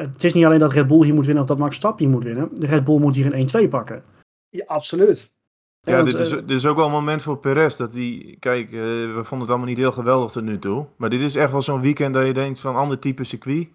[0.01, 2.13] Het is niet alleen dat Red Bull hier moet winnen of dat Max Verstappen hier
[2.13, 2.49] moet winnen.
[2.53, 4.03] De Red Bull moet hier een 1-2 pakken.
[4.49, 5.31] Ja, absoluut.
[5.79, 7.75] Ja, Ja, want, dit is, eh, dit is ook wel een moment voor Perez.
[7.77, 10.87] Dat die, kijk, eh, we vonden het allemaal niet heel geweldig tot nu toe.
[10.97, 13.67] Maar dit is echt wel zo'n weekend dat je denkt van ander type circuit.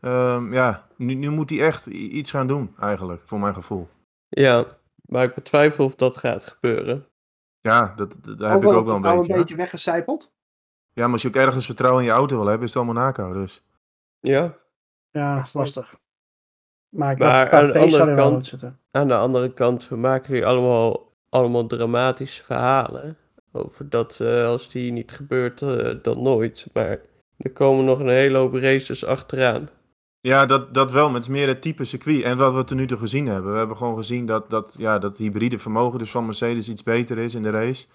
[0.00, 3.88] Ehm, ja, nu, nu moet hij echt iets gaan doen, eigenlijk, voor mijn gevoel.
[4.28, 4.64] Ja,
[5.06, 7.06] maar ik betwijfel of dat gaat gebeuren.
[7.60, 9.18] Ja, dat, dat- daar heb ik ook wel een beetje.
[9.18, 9.36] een ja.
[9.36, 10.32] beetje weggecijpeld.
[10.92, 12.94] Ja, maar als je ook ergens vertrouwen in je auto wil hebben, is het wel
[12.94, 13.32] Monaco.
[13.32, 13.64] Dus.
[14.20, 14.56] Ja,
[15.10, 15.98] Ja, lastig.
[16.88, 18.54] Maar, ik Maar aan de andere er kant-
[18.90, 23.16] aan de andere kant, we maken nu allemaal, allemaal dramatische verhalen.
[23.52, 26.66] Over dat eh, als die niet gebeurt, eh, dan nooit.
[26.72, 27.00] Maar
[27.36, 29.68] er komen nog een hele hoop races achteraan.
[30.20, 32.22] Ja, dat, dat wel, is meer het type circuit.
[32.22, 33.52] En wat we tot nu toe gezien hebben.
[33.52, 37.18] We hebben gewoon gezien dat, dat, ja, dat hybride vermogen dus van Mercedes iets beter
[37.18, 37.86] is in de race.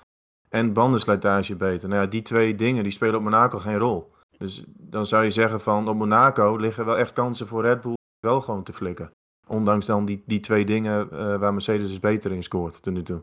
[0.50, 1.90] En bandenslijtage beter.
[1.90, 4.13] Nou ja, die twee dingen die spelen op Monaco geen rol.
[4.38, 7.94] Dus dan zou je zeggen van op Monaco liggen wel echt kansen voor Red Bull
[8.20, 9.12] wel gewoon te flikken.
[9.48, 13.04] Ondanks dan die, die twee dingen eh, waar Mercedes dus beter in scoort tot nu
[13.04, 13.22] toe.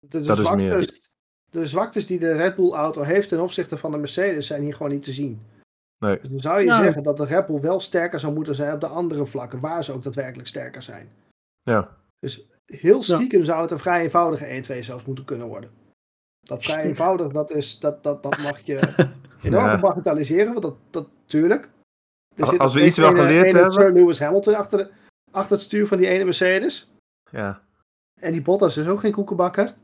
[0.00, 1.10] De, de, Dat is zwaktes,
[1.50, 4.74] de zwaktes die de Red Bull auto heeft ten opzichte van de Mercedes zijn hier
[4.74, 5.42] gewoon niet te zien.
[5.98, 6.18] Nee.
[6.20, 6.82] Dus dan zou je Ja.
[6.82, 9.84] zeggen dat de Red Bull wel sterker zou moeten zijn op de andere vlakken, waar
[9.84, 11.12] ze ook daadwerkelijk sterker zijn.
[11.62, 11.96] Ja,
[12.66, 15.70] Heel stiekem zou het een vrij eenvoudige 1-2 zelfs moeten kunnen worden.
[16.40, 18.94] Dat vrij eenvoudig, dat, is, dat, dat, dat mag je
[19.46, 19.80] enorm Ja.
[19.80, 21.68] bagatelliseren, want dat, dat tuurlijk.
[22.34, 24.90] Er Als- zit als we iets wel geleerd hebben- Sir Lewis Hamilton achter, de-
[25.30, 26.90] achter het stuur van die ene Mercedes.
[27.30, 27.60] ja.
[28.20, 29.74] En die Bottas is ook geen koekenbakker.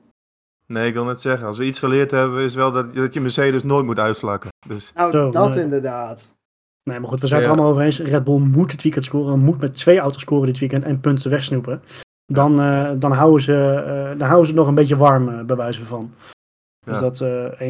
[0.67, 3.21] Nee, ik wil net zeggen, als we iets geleerd hebben, is wel dat, dat je
[3.21, 4.51] Mercedes nooit moet uitvlakken.
[4.69, 5.65] Dus Nou, Zo, dat nee.
[5.65, 6.29] inderdaad.
[6.91, 7.55] Nee, maar goed, we zijn het Ja.
[7.55, 8.01] er allemaal over eens.
[8.11, 9.39] Red Bull moet dit weekend scoren.
[9.39, 11.83] Moet met twee auto's scoren dit weekend en punten wegsnoepen.
[12.33, 15.45] Dan, eh, dan, houden, ze, eh, dan houden ze het nog een beetje warm, eh,
[15.45, 16.15] bij wijze van.
[16.87, 17.01] Dus Ja.
[17.01, 17.61] dat eh,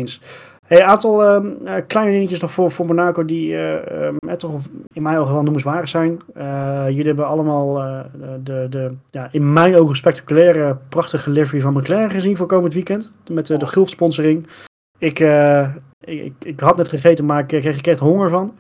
[0.73, 4.35] Hey, een aantal ehm, eh, kleine dingetjes nog voor, voor Monaco die eh, ehm, eh,
[4.35, 4.61] toch
[4.93, 6.21] in mijn ogen wel noemenswaardig zijn.
[6.87, 7.75] Jullie hebben allemaal
[8.43, 13.13] de, de ja, in mijn ogen spectaculaire, prachtige livery van McLaren gezien voor komend weekend.
[13.31, 14.47] Met de Gulf sponsoring.
[14.99, 15.19] Ik,
[16.01, 18.55] ik, ik, had net gegeten, maar ik kreeg ik echt honger van.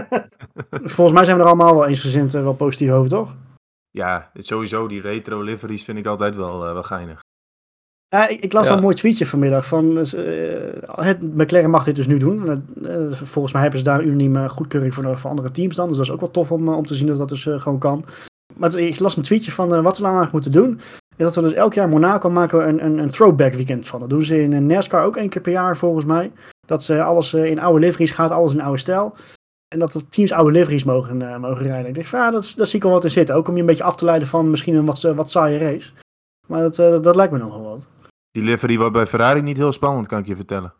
[0.94, 3.36] Volgens mij zijn we er allemaal wel eensgezind wel positief over, toch?
[3.90, 7.20] ja, sowieso die retro liveries vind ik altijd wel, wel geinig.
[8.12, 8.72] Ja, ik, ik las Ja.
[8.72, 10.04] een mooi tweetje vanmiddag van uh,
[10.86, 12.64] het, McLaren mag dit dus nu doen.
[12.82, 15.88] Uh, volgens mij hebben ze daar unaniem goedkeuring voor, voor andere teams dan.
[15.88, 18.04] Dus dat is ook wel tof om, om te zien dat dat dus gewoon kan.
[18.56, 20.80] Maar ik las een tweetje van wat we nou eigenlijk moeten doen.
[21.16, 24.00] Is dat we dus elk jaar Monaco maken we een, een, een throwback weekend van.
[24.00, 26.32] Dat doen ze in NASCAR ook één keer per jaar volgens mij.
[26.66, 29.14] Dat ze alles in oude liveries gaat, alles in oude stijl.
[29.74, 31.88] En dat de teams oude liveries mogen, mogen rijden.
[31.88, 33.34] Ik denk van ja, dat, dat zie ik wel wat in zitten.
[33.34, 35.92] Ook om je een beetje af te leiden van misschien een wat, wat saaie race.
[36.48, 37.86] Maar dat, dat lijkt me nogal wat.
[38.32, 40.72] Die livery wordt bij Ferrari niet heel spannend, kan ik je vertellen.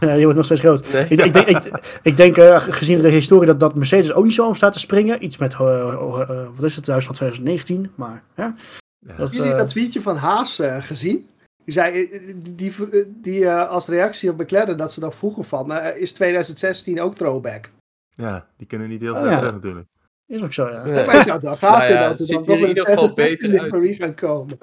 [0.00, 0.92] Ja, die wordt nog steeds groot.
[0.92, 1.06] Nee.
[1.08, 4.34] Ik, ik, denk, ik, ik denk uh, gezien de historie dat, dat Mercedes ook niet
[4.34, 5.24] zo om staat te springen.
[5.24, 7.92] Iets met, uh, wat is het, thuis van 2019.
[7.94, 8.54] Maar ja.
[8.98, 9.16] ja.
[9.16, 11.28] Dat, Jullie dat tweetje van Haas uh, gezien?
[11.64, 12.72] Die zei die, die,
[13.20, 17.70] die als reactie op McLaren dat ze dan vroegen van, uh, is 2016 ook throwback?
[18.10, 19.38] Ja, die kunnen niet heel veel oh, ja.
[19.38, 19.86] terug natuurlijk.
[20.26, 20.84] Is ook zo, ja.
[20.84, 23.96] zouden het wel gaaf nou ja, vinden dat er dan in ieder geval beter uit.
[23.96, 24.58] gaan komen.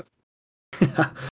[0.96, 1.12] Ja.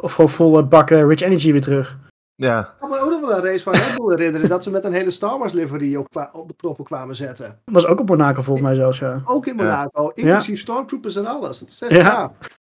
[0.00, 1.98] Of gewoon volle bakken Rich Energy weer terug.
[2.34, 2.60] Ja.
[2.60, 4.84] Ik kan me ook nog wel een race van Red Bull herinneren dat ze met
[4.84, 7.46] een hele Star Wars livery op, op de proppen kwamen zetten.
[7.64, 9.22] Dat was ook op Monaco volgens mij zelfs, ja.
[9.24, 10.22] Ook in Monaco, ja.
[10.22, 11.58] inclusief Stormtroopers en alles.
[11.58, 11.96] Dat, zeg, ja.
[11.96, 12.32] ja.
[12.40, 12.58] dat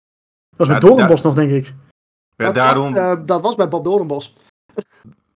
[0.57, 1.73] was met Doornbos nog, denk ik.
[2.35, 2.93] Ja, dat, daarom...
[2.93, 4.35] Dat, uh, dat was bij Bob Doornbos.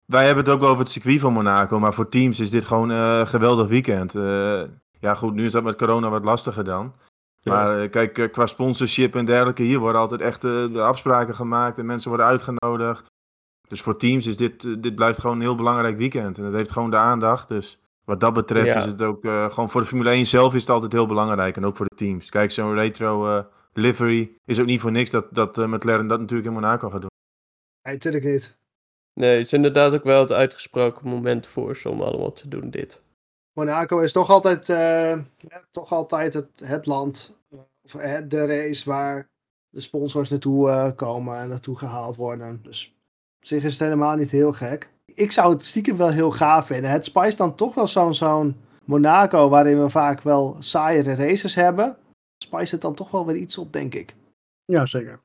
[0.05, 2.65] wij hebben het ook wel over het circuit van Monaco, maar voor teams is dit
[2.65, 4.15] gewoon eh, een geweldig weekend.
[4.15, 4.61] Eh,
[4.99, 6.93] ja, goed, nu is dat met corona wat lastiger dan.
[7.43, 11.35] Maar eh, kijk, eh, qua sponsorship en dergelijke, hier worden altijd echt eh, de afspraken
[11.35, 13.05] gemaakt en mensen worden uitgenodigd.
[13.67, 16.37] Dus voor teams is dit, dit blijft gewoon een heel belangrijk weekend.
[16.37, 17.47] En het heeft gewoon de aandacht.
[17.47, 18.77] Dus wat dat betreft Ja.
[18.77, 21.55] is het ook gewoon voor de Formule 1 zelf is het altijd heel belangrijk.
[21.55, 22.29] En ook voor de teams.
[22.29, 26.47] Kijk, zo'n retro eh, livery is ook niet voor niks dat, dat McLaren dat natuurlijk
[26.47, 27.09] in Monaco gaat doen.
[27.81, 28.57] Nee, natuurlijk niet.
[29.13, 32.69] Nee, het is inderdaad ook wel het uitgesproken moment voor ze om allemaal te doen
[32.69, 33.01] dit.
[33.53, 38.45] Monaco is toch altijd, eh, ja, toch altijd het, het land, eh, of eh, de
[38.45, 39.29] race waar
[39.69, 42.59] de sponsors naartoe komen en naartoe gehaald worden.
[42.63, 42.95] Dus
[43.39, 44.89] op zich is het helemaal niet heel gek.
[45.05, 46.91] Ik zou het stiekem wel heel gaaf vinden.
[46.91, 51.97] Het spijst dan toch wel zo'n zo'n Monaco waarin we vaak wel saaiere races hebben.
[52.43, 54.15] Spijst het dan toch wel weer iets op, denk ik.
[54.65, 55.19] Ja, zeker.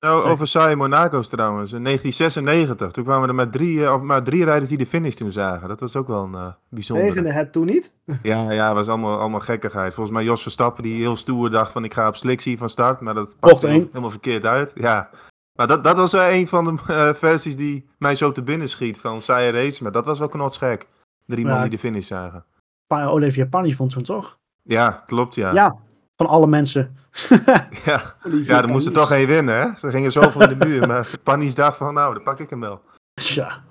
[0.00, 1.72] Nou, over saaie Monaco's trouwens.
[1.72, 5.14] In 1996, toen kwamen er maar drie, eh, of maar drie rijders die de finish
[5.14, 5.68] toen zagen.
[5.68, 7.06] Dat was ook wel een eh bijzonder.
[7.06, 7.96] Regende het toen niet?
[8.22, 9.94] Ja, ja, was allemaal, allemaal gekkigheid.
[9.94, 13.00] Volgens mij Jos Verstappen die heel stoer dacht van ik ga op slickie van start.
[13.00, 14.72] Maar dat pakte helemaal verkeerd uit.
[14.74, 15.10] Ja.
[15.52, 18.98] Maar dat, dat was eh, een van de versies die mij zo te binnen schiet
[18.98, 19.82] van saaie race.
[19.82, 20.86] Maar dat was wel knotsgek.
[21.26, 22.44] Drie man die de finish zagen.
[22.88, 24.38] Olivier Panis vond toen toch?
[24.62, 25.52] Ja, klopt ja.
[25.52, 25.76] Ja,
[26.16, 26.96] van alle mensen.
[27.84, 29.66] Ja, ja er moest er toch één winnen hè.
[29.78, 30.86] Ze gingen zoveel in de muur.
[30.88, 32.80] Maar Panis dacht van nou, dan pak ik hem wel.
[33.14, 33.64] Ja,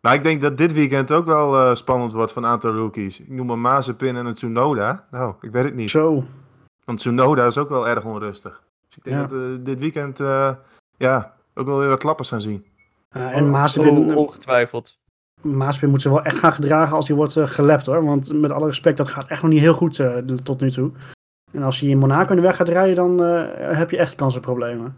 [0.00, 3.20] Maar ik denk dat dit weekend ook wel eh, spannend wordt van een aantal rookies.
[3.20, 5.04] Ik noem maar Mazepin en een Tsunoda.
[5.10, 5.90] Nou, ik weet het niet.
[5.90, 6.24] zo.
[6.84, 8.62] Want Tsunoda is ook wel erg onrustig.
[8.88, 9.22] Dus ik denk Ja.
[9.26, 10.50] dat eh, dit weekend eh,
[10.96, 12.64] ja, ook wel weer wat klappers gaan zien.
[13.08, 14.98] En Oh, Maaspin, ongetwijfeld.
[15.42, 18.04] Maaspin moet zich wel echt gaan gedragen als hij wordt gelapt hoor.
[18.04, 20.90] Want met alle respect, dat gaat echt nog niet heel goed eh, tot nu toe.
[21.54, 24.14] En als hij in Monaco in de weg gaat rijden, dan eh, heb je echt
[24.14, 24.96] kansenproblemen.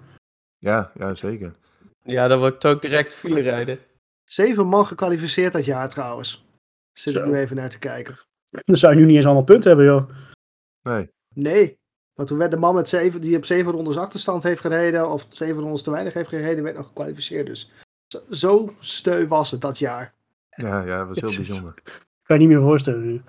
[0.58, 1.54] Ja, ja zeker.
[2.02, 3.78] Ja, dan wordt het ook direct file rijden.
[4.24, 6.44] Zeven man gekwalificeerd dat jaar trouwens.
[6.92, 8.18] Zit ik nu even naar te kijken.
[8.50, 10.10] Dan zou je nu niet eens allemaal punten hebben joh.
[10.82, 11.10] Nee.
[11.34, 11.78] Nee.
[12.14, 15.26] Maar toen werd de man met zeven, die op zeven rondes achterstand heeft gereden, of
[15.28, 17.46] zeven rondes te weinig heeft gereden, werd nog gekwalificeerd.
[17.46, 17.70] Dus
[18.06, 20.14] zo, zo steu was het dat jaar.
[20.50, 21.74] Ja, ja, dat was heel bijzonder.
[22.22, 23.22] Kan je niet meer voorstellen nu.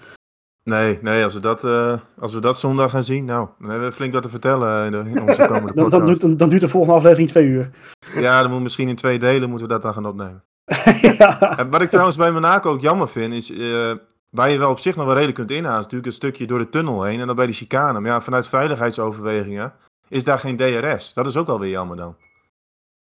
[0.68, 3.88] Nee, nee als, we dat, eh, als we dat zondag gaan zien, nou, dan hebben
[3.88, 6.62] we flink wat te vertellen in, de, in onze komende Dan, dan, duurt, dan duurt
[6.62, 7.70] de volgende aflevering twee uur.
[8.16, 10.44] Ja, dan moet misschien in twee delen moeten we dat dan gaan opnemen.
[11.18, 11.58] ja.
[11.58, 13.94] En wat ik trouwens bij Monaco ook jammer vind, is eh,
[14.30, 16.60] waar je wel op zich nog wel redelijk kunt inhalen, is natuurlijk een stukje door
[16.60, 18.00] de tunnel heen en dan bij die chicane.
[18.00, 19.74] Maar ja, vanuit veiligheidsoverwegingen
[20.08, 21.14] is daar geen DRS.
[21.14, 22.16] Dat is ook wel weer jammer dan.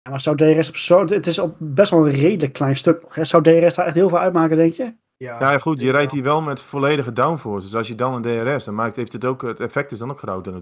[0.09, 1.05] Maar zou DRS op zo...
[1.05, 3.15] Het is op best wel een redelijk klein stuk nog.
[3.15, 3.25] hè.
[3.25, 4.93] Zou DRS daar echt heel veel uitmaken, denk je?
[5.21, 7.65] Ja, Ja, goed, je rijdt hier wel met volledige downforce.
[7.65, 8.21] Dus als je dan een
[8.53, 10.59] DRS, dan maakt, heeft het ook, het effect is dan ook groter.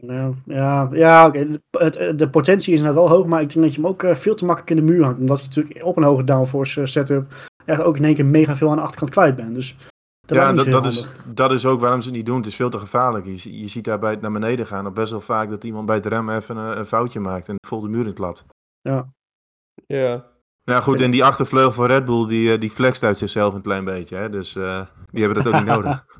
[0.00, 1.48] Nou, ja, ja oké.
[1.50, 4.02] De, het- de potentie is net wel hoog, maar ik denk dat je hem ook
[4.02, 5.20] eh, veel te makkelijk in de muur hangt.
[5.20, 7.32] Omdat je natuurlijk op een hoge downforce eh, setup
[7.64, 9.54] echt ook in één keer mega veel aan de achterkant kwijt bent.
[9.54, 9.76] Dus
[10.26, 12.36] dat ja, dat, dat, is, dat is ook waarom ze het niet doen.
[12.36, 13.26] Het is veel te gevaarlijk.
[13.26, 14.92] Je, zie- je ziet daarbij het naar beneden gaan.
[14.92, 17.80] Best wel vaak dat iemand bij het remmen even een, een foutje maakt en vol
[17.80, 18.44] de muur in klapt.
[18.80, 19.08] Ja.
[19.86, 20.24] Ja,
[20.64, 23.84] goed, en die achtervleugel van Red Bull, die, eh, die flext uit zichzelf een klein
[23.84, 24.16] beetje.
[24.16, 24.30] Hè?
[24.30, 26.04] Dus eh, die hebben dat ook niet nodig.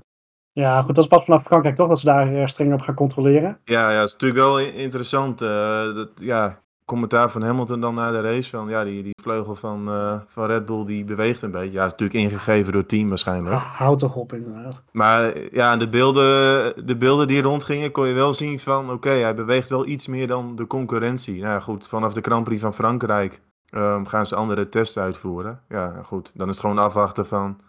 [0.52, 2.94] Ja, goed, dat is pas vanaf Frankrijk toch, dat ze daar eh, streng op gaan
[2.94, 3.58] controleren.
[3.64, 5.42] Ja, ja, het is natuurlijk wel interessant.
[5.42, 8.50] eh, dat, ja, commentaar van Hamilton dan na de race.
[8.50, 11.72] Van, ja, die, die vleugel van, eh, van Red Bull die beweegt een beetje.
[11.72, 13.54] Ja, is natuurlijk ingegeven door het team waarschijnlijk.
[13.54, 14.84] Houd toch op inderdaad.
[14.92, 18.90] Maar ja, de beelden, de beelden die rondgingen kon je wel zien van...
[18.90, 21.40] Oké, hij beweegt wel iets meer dan de concurrentie.
[21.40, 23.40] Nou ja, goed, vanaf de Grand Prix van Frankrijk
[23.74, 25.60] ehm, gaan ze andere tests uitvoeren.
[25.68, 27.60] Ja, goed, dan is het gewoon afwachten van...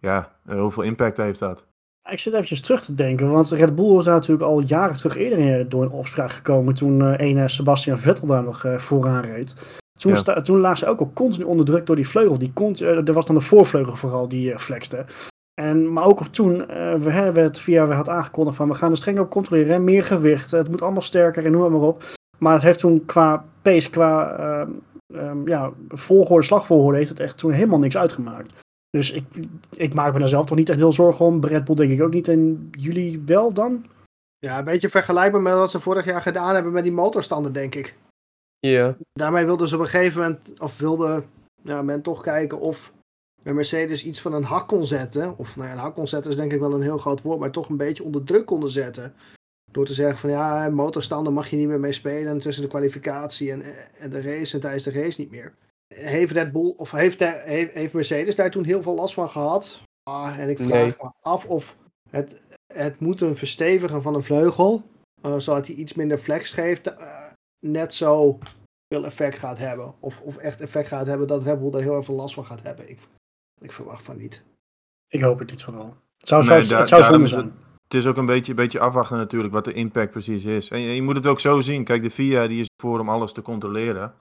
[0.00, 1.64] Ja, eh, hoeveel impact heeft dat?
[2.10, 5.16] Ik zit eventjes terug te denken, want Red Bull is daar natuurlijk al jaren terug
[5.16, 9.22] eerder eh, door een opspraak gekomen toen eh ene Sebastian Vettel daar nog eh, vooraan
[9.22, 9.54] reed.
[9.98, 10.40] Toen, Ja.
[10.40, 12.38] toen lagen ze ook al continu onder druk door die vleugel.
[12.38, 15.04] Die er was dan de voorvleugel vooral die flexte.
[15.54, 16.56] En, maar ook toen
[17.00, 19.72] we hebben het via we had aangekondigd van we gaan er streng op controleren.
[19.72, 22.02] hè, Meer gewicht, het moet allemaal sterker en noem maar op.
[22.38, 24.70] Maar het heeft toen qua pace, qua ehm,
[25.14, 28.54] ehm, ja, volgorde, slagvolgorde, heeft het echt toen helemaal niks uitgemaakt.
[28.90, 29.24] Dus ik,
[29.70, 31.44] ik maak me daar zelf toch niet echt heel zorgen om.
[31.44, 32.28] Red Bull denk ik ook niet.
[32.28, 33.86] En jullie wel dan?
[34.38, 37.74] Ja, een beetje vergelijkbaar met wat ze vorig jaar gedaan hebben met die motorstanden, denk
[37.74, 37.96] ik.
[38.58, 38.96] Ja.
[39.12, 41.22] Daarmee wilden ze op een gegeven moment, of wilde
[41.62, 42.92] ja, men toch kijken of
[43.42, 45.38] een Mercedes iets van een hak kon zetten.
[45.38, 47.38] Of nou ja, een hak kon zetten is denk ik wel een heel groot woord,
[47.38, 49.14] maar toch een beetje onder druk konden zetten.
[49.70, 53.52] Door te zeggen van ja, motorstanden mag je niet meer mee spelen tussen de kwalificatie
[53.52, 53.62] en,
[53.98, 55.54] en de race en tijdens de race niet meer.
[55.94, 59.80] Heeft Red Bull, of heeft, heeft, heeft Mercedes daar toen heel veel last van gehad?
[60.02, 60.94] Ah, en ik vraag Nee.
[61.00, 61.76] me af of
[62.10, 64.82] het, het moeten verstevigen van een vleugel,
[65.22, 67.32] eh, zodat hij iets minder flex geeft, eh,
[67.66, 68.38] net zo
[68.88, 69.94] veel effect gaat hebben.
[70.00, 72.44] Of, of echt effect gaat hebben dat Red Bull er heel erg veel last van
[72.44, 72.90] gaat hebben.
[72.90, 72.98] Ik,
[73.60, 74.44] ik verwacht van niet.
[75.08, 75.96] Ik hoop het niet vooral.
[76.18, 77.52] Het zou, Nee, daar- het zou zonde zijn.
[77.88, 80.68] Het is ook een beetje, beetje afwachten natuurlijk wat de impact precies is.
[80.68, 81.84] En je, je moet het ook zo zien.
[81.84, 84.14] Kijk, de FIA die is voor om alles te controleren.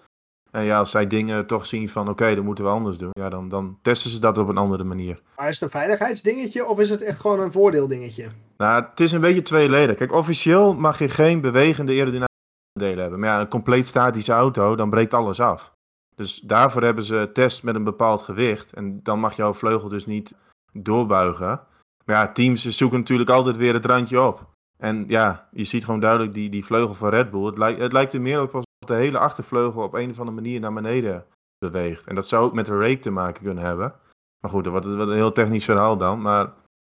[0.51, 3.10] En ja, als zij dingen toch zien van oké, dat moeten we anders doen.
[3.12, 5.21] Ja, dan, dan testen ze dat op een andere manier.
[5.36, 8.30] Maar is het een veiligheidsdingetje of is het echt gewoon een voordeeldingetje?
[8.58, 9.95] Nou, het is een beetje tweeledig.
[9.95, 13.19] Kijk, officieel mag je geen bewegende aerodynamische delen hebben.
[13.19, 15.71] Maar ja, een compleet statische auto, dan breekt alles af.
[16.15, 18.73] Dus daarvoor hebben ze tests met een bepaald gewicht.
[18.73, 20.34] En dan mag jouw vleugel dus niet
[20.71, 21.62] doorbuigen.
[22.08, 24.46] Maar ja, teams zoeken natuurlijk altijd weer het randje op.
[24.78, 27.46] En ja, je ziet gewoon duidelijk die, die vleugel van Red Bull.
[27.46, 30.36] Het lijkt, het lijkt er meer op alsof de hele achtervleugel op een of andere
[30.36, 31.26] manier naar beneden
[31.58, 32.06] beweegt.
[32.08, 33.93] En dat zou ook met de rake te maken kunnen hebben.
[34.39, 36.22] Maar goed, dat wordt een heel technisch verhaal dan.
[36.22, 36.54] Maar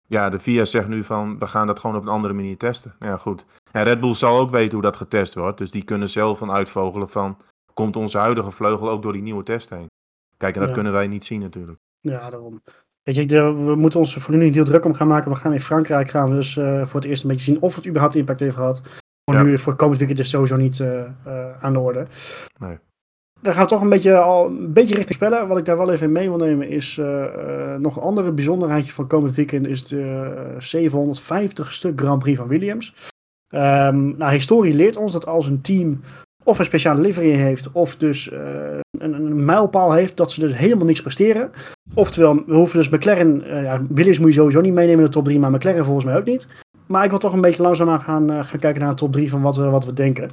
[0.08, 2.96] ja, de VIA zegt nu van, we gaan dat gewoon op een andere manier testen.
[3.00, 3.46] Ja, goed.
[3.72, 5.58] En Red Bull zal ook weten hoe dat getest wordt.
[5.58, 7.38] Dus die kunnen zelf van uitvogelen van,
[7.74, 9.88] komt onze huidige vleugel ook door die nieuwe test heen?
[10.38, 10.76] Kijk, en dat Ja.
[10.76, 11.78] kunnen wij niet zien natuurlijk.
[12.00, 12.62] Ja, daarom.
[13.10, 15.32] Weet je, de- we moeten ons voor nu niet heel druk om gaan maken.
[15.32, 17.76] We gaan in Frankrijk gaan we dus eh, voor het eerst een beetje zien of
[17.76, 18.82] het überhaupt impact heeft gehad.
[19.26, 19.44] Voor Ja.
[19.44, 22.08] nu, voor komend weekend is sowieso niet eh, eh, aan de orde.
[22.60, 22.78] Nee.
[23.42, 25.48] Dan gaan we toch een beetje, al, een beetje richting spellen.
[25.48, 27.02] Wat ik daar wel even in mee wil nemen is
[27.78, 30.02] nog een andere bijzonderheidje van komend weekend is de
[30.56, 32.94] eh, 750 stuk Grand Prix van Williams.
[33.54, 36.00] Ehm, nou, historie leert ons dat als een team
[36.44, 38.32] of een speciale livery heeft of dus
[39.04, 41.52] een, een mijlpaal heeft, dat ze dus helemaal niks presteren.
[41.94, 45.12] Oftewel, we hoeven dus McLaren, eh, ja, Williams moet je sowieso niet meenemen in de
[45.12, 46.48] top 3, maar McLaren volgens mij ook niet.
[46.88, 49.30] Maar ik wil toch een beetje langzaamaan gaan, eh, gaan kijken naar de top 3
[49.30, 50.30] van wat we, wat we denken.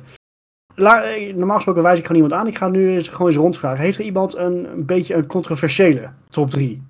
[0.74, 2.46] La- eh, normaal gesproken wijs ik gewoon iemand aan.
[2.46, 3.84] Ik ga nu eens gewoon eens rondvragen.
[3.84, 6.82] Heeft er iemand een, een beetje een controversiële top 3?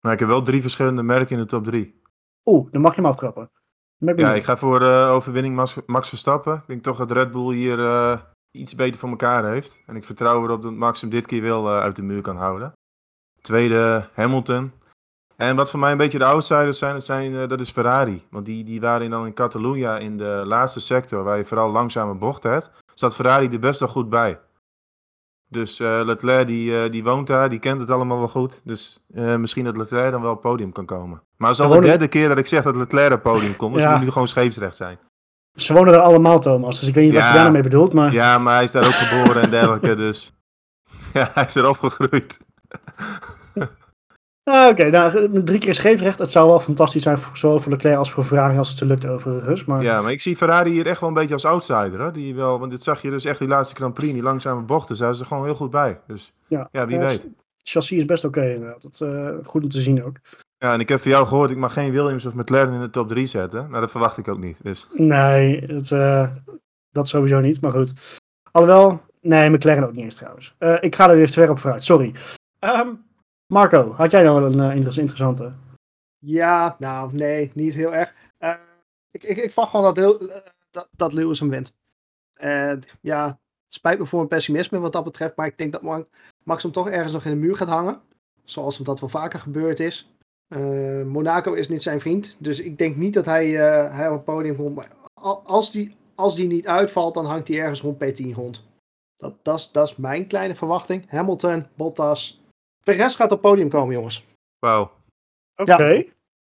[0.00, 2.02] Maar ik heb wel drie verschillende merken in de top drie.
[2.44, 3.50] Oeh, dan mag je hem aftrappen.
[3.98, 6.54] Ja, ik ga voor overwinning Max, Max Verstappen.
[6.54, 7.78] Ik denk toch dat Red Bull hier
[8.54, 9.82] iets beter voor elkaar heeft.
[9.86, 12.36] En ik vertrouw erop dat Max hem dit keer wel eh, uit de muur kan
[12.36, 12.72] houden.
[13.40, 14.72] Tweede Hamilton.
[15.36, 18.26] En wat voor mij een beetje de outsiders zijn, dat, zijn, eh, dat is Ferrari.
[18.30, 22.14] Want die, die waren dan in Catalunya in de laatste sector, waar je vooral langzame
[22.14, 22.70] bochten hebt.
[22.94, 24.40] Zat Ferrari er best wel goed bij.
[25.48, 28.60] Dus eh, Leclerc die, die woont daar, die kent het allemaal wel goed.
[28.64, 29.00] Dus
[29.38, 31.22] misschien dat Leclerc dan wel op het podium kan komen.
[31.36, 33.56] Maar het is al de derde keer dat ik zeg dat Leclerc op het podium
[33.56, 33.74] komt.
[33.74, 33.92] Dus Ja.
[33.92, 34.98] moet nu gewoon scheepsrecht zijn.
[35.54, 36.78] Ze wonen er allemaal, Thomas.
[36.78, 37.92] Dus ik weet niet wat je daar nou mee bedoelt.
[37.92, 40.32] Maar Ja, maar hij is daar ook geboren en dergelijke, dus...
[41.12, 42.38] Ja, hij is erop gegroeid.
[44.44, 46.18] Ah, oké, nou, drie keer scheepsrecht.
[46.18, 48.86] Het zou wel fantastisch zijn, voor, zowel voor Leclerc als voor Ferrari als het ze
[48.86, 49.64] lukt overigens.
[49.64, 52.10] Maar Ja, maar ik zie Ferrari hier echt wel een beetje als outsider, hè.
[52.10, 54.96] Die wel, want dit zag je dus echt die laatste Grand Prix, die langzame bochten,
[54.96, 56.00] zijn ze er gewoon heel goed bij.
[56.06, 57.22] Dus ja, ja, wie Ja, weet.
[57.22, 58.82] Het chassis is best oké inderdaad.
[58.82, 60.16] Dat, eh, goed om te zien ook.
[60.64, 62.90] Ja, en ik heb van jou gehoord, ik mag geen Williams of McLaren in de
[62.90, 63.68] top 3 zetten.
[63.68, 64.88] Nou, dat verwacht ik ook niet, dus...
[64.92, 66.30] Nee, het, eh,
[66.90, 68.20] dat sowieso niet, maar goed.
[68.50, 70.54] Alhoewel, nee, McLaren ook niet eens trouwens.
[70.58, 72.14] Eh, ik ga er weer te ver op vooruit, sorry.
[72.58, 72.88] Ehm,
[73.46, 75.52] Marco, had jij nog wel een inter- interessante?
[76.18, 78.14] Ja, nou nee, niet heel erg.
[78.38, 78.54] Eh,
[79.10, 80.20] ik, ik, ik verwacht gewoon dat,
[80.70, 81.74] dat, dat Lewis hem wint.
[82.36, 85.82] En ja, het spijt me voor mijn pessimisme wat dat betreft, maar ik denk dat
[85.82, 86.04] Ma-
[86.44, 88.00] Max hem toch ergens nog in de muur gaat hangen.
[88.44, 90.08] Zoals hem dat wel vaker gebeurd is.
[90.48, 94.14] Eh, Monaco is niet zijn vriend, dus ik denk niet dat hij, eh, hij op
[94.14, 94.88] het podium komt.
[95.44, 98.64] Als die, als die niet uitvalt, dan hangt hij ergens rond P10 rond.
[99.16, 101.10] Dat, dat, is, dat is mijn kleine verwachting.
[101.10, 102.42] Hamilton, Bottas.
[102.84, 104.26] Perez gaat op het podium komen, jongens.
[104.58, 104.90] Wauw.
[105.56, 106.04] Oké.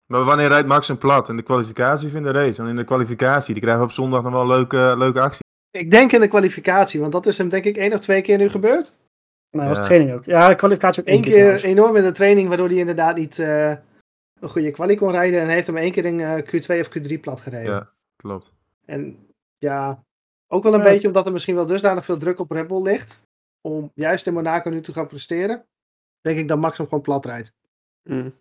[0.07, 1.29] Maar wanneer rijdt Max een plat?
[1.29, 2.57] In de kwalificatie of in de race?
[2.57, 5.45] Want in de kwalificatie, die krijgen we op zondag nog wel een leuke, leuke actie.
[5.71, 8.39] Ik denk in de kwalificatie, want dat is hem denk ik één of twee keer
[8.39, 8.93] nu gebeurd.
[9.51, 9.85] Nou, was Ja.
[9.85, 10.25] training ook.
[10.25, 11.65] Ja, de kwalificatie ook één Eén keer.
[11.65, 13.69] enorm in de training, waardoor hij inderdaad niet eh,
[14.41, 15.41] een goede kwalie kon rijden.
[15.41, 17.73] En hij heeft hem één keer in eh, Q2 of Q3 plat gereden.
[17.73, 18.53] Ja, klopt.
[18.85, 19.27] En
[19.59, 20.05] ja,
[20.49, 20.85] ook wel een Ja.
[20.85, 23.21] beetje omdat er misschien wel dusdanig veel druk op Red Bull ligt.
[23.61, 25.67] Om juist in Monaco nu te gaan presteren.
[26.21, 27.53] Denk ik dat Max hem gewoon plat rijdt.
[28.03, 28.35] Mm.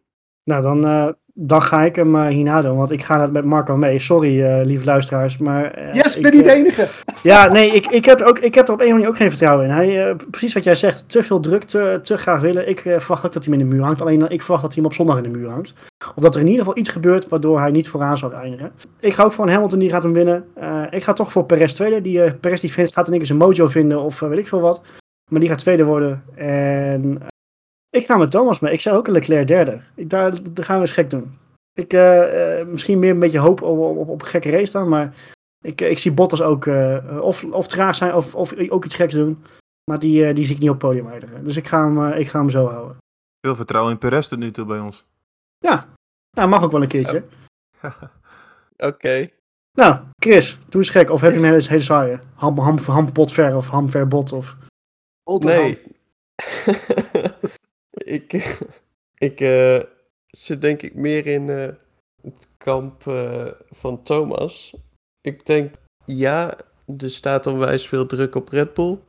[0.44, 3.46] Nou, dan, eh, dan ga ik hem eh, hierna doen, want ik ga het met
[3.46, 4.00] Marco mee.
[4.00, 5.94] Sorry, eh, lieve luisteraars, maar...
[5.94, 6.88] Yes, ik ben niet de enige.
[7.24, 9.30] Ja, nee, ik, ik, heb er ook, ik heb er op een manier ook geen
[9.30, 9.72] vertrouwen in.
[9.72, 12.70] Hij, precies wat jij zegt, te veel druk, te, te graag willen.
[12.70, 14.02] Ik verwacht ook dat hij hem in de muur hangt.
[14.02, 15.74] Alleen ik verwacht dat hij hem op zondag in de muur hangt.
[16.16, 18.72] Of dat er in ieder geval iets gebeurt waardoor hij niet vooraan zal eindigen.
[19.00, 20.46] Ik ga ook voor een Hamilton, die gaat hem winnen.
[20.90, 22.02] Ik ga toch voor Perez tweede.
[22.02, 24.62] Die, Perez die vindt, gaat in één keer zijn mojo vinden of weet ik veel
[24.62, 24.82] wat.
[25.30, 26.24] Maar die gaat tweede worden.
[26.36, 27.22] En
[27.90, 28.74] ik ga met Thomas mee.
[28.74, 29.82] Ik zou ook een Leclerc derde.
[29.96, 31.38] Ik, daar, daar gaan we eens gek doen.
[31.74, 34.90] Ik, eh, eh, misschien meer een beetje hoop op, op, op een gekke race dan,
[34.90, 35.14] maar
[35.62, 39.14] ik, ik zie Bottas ook eh, of, of traag zijn of, of ook iets geks
[39.14, 39.44] doen.
[39.84, 41.44] Maar die, eh, die zie ik niet op het podium eindigen.
[41.44, 42.98] Dus ik ga hem, eh, ik ga hem zo houden.
[43.42, 45.06] Veel vertrouwen in Perez tot nu toe bij ons.
[46.32, 47.24] Nou, mag ook wel een keertje.
[48.78, 49.30] Oké.
[49.72, 51.10] Nou, Chris, doe eens gek.
[51.10, 52.20] Of heb je een hele, hele saaie?
[52.34, 54.58] Ham, ham, hampot ver of ham ver bot of...
[55.40, 55.82] Nee.
[58.10, 58.34] ik
[59.30, 59.80] ik eh,
[60.28, 61.68] zit denk ik meer in eh,
[62.22, 64.76] het kamp eh, van Thomas.
[65.22, 66.58] Ik denk, ja,
[66.98, 69.00] er staat onwijs veel druk op Red Bull.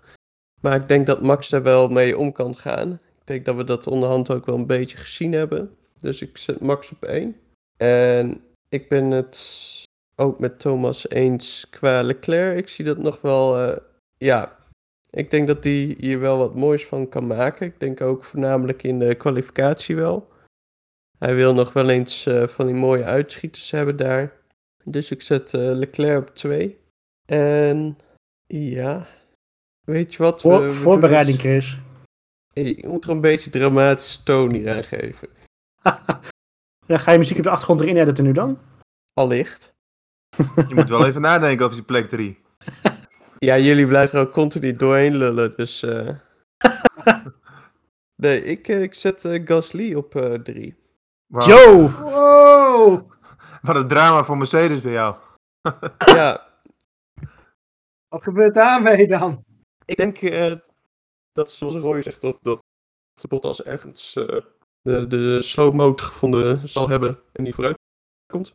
[0.61, 2.93] Maar ik denk dat Max daar wel mee om kan gaan.
[2.93, 5.75] Ik denk dat we dat onderhand ook wel een beetje gezien hebben.
[5.99, 7.37] Dus ik zet Max op 1.
[7.77, 9.83] En ik ben het
[10.17, 12.59] ook met Thomas eens qua Leclerc.
[12.59, 13.79] Ik zie dat nog wel,
[14.17, 14.60] ja,
[15.11, 17.67] ik denk dat hij hier wel wat moois van kan maken.
[17.67, 20.29] Ik denk ook voornamelijk in de kwalificatie wel.
[21.19, 24.33] Hij wil nog wel eens eh, van die mooie uitschieters hebben daar.
[24.85, 26.79] Dus ik zet eh, Leclerc op 2.
[27.27, 27.99] En
[28.47, 29.07] ja,
[29.87, 30.43] weet je wat?
[30.43, 31.83] we- Voor, we voorbereiding, doen eens- Chris.
[32.53, 35.29] Hey, ik moet er een beetje dramatische toon hier aan geven.
[36.87, 38.59] Ja, ga je muziek op de achtergrond erin editen nu dan?
[39.13, 39.73] Allicht.
[40.69, 42.39] Je moet wel even nadenken over je plek 3.
[43.45, 45.83] Ja, jullie blijven er ook continu doorheen lullen, dus...
[45.83, 46.17] eh.
[48.23, 50.11] nee, ik, eh, ik zet eh, Gasly op
[50.45, 50.77] 3.
[51.27, 51.89] Yo!
[51.89, 53.13] Wow!
[53.63, 55.17] Wat een drama voor Mercedes bij jou.
[56.07, 56.49] ja,
[58.09, 59.45] Wat gebeurt daarmee dan?
[59.85, 60.57] ik denk eh,
[61.33, 62.59] dat zoals Roy zegt, dat, dat
[63.21, 64.41] de Bottas ergens eh,
[64.81, 67.79] de, de slow mode gevonden zal hebben en die vooruit
[68.33, 68.55] komt.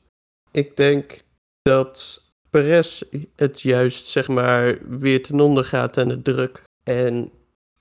[0.51, 1.23] Ik denk
[1.61, 2.23] dat
[2.55, 3.01] Perez
[3.35, 6.63] het juist, zeg maar, weer ten onder gaat aan de druk.
[6.83, 7.31] En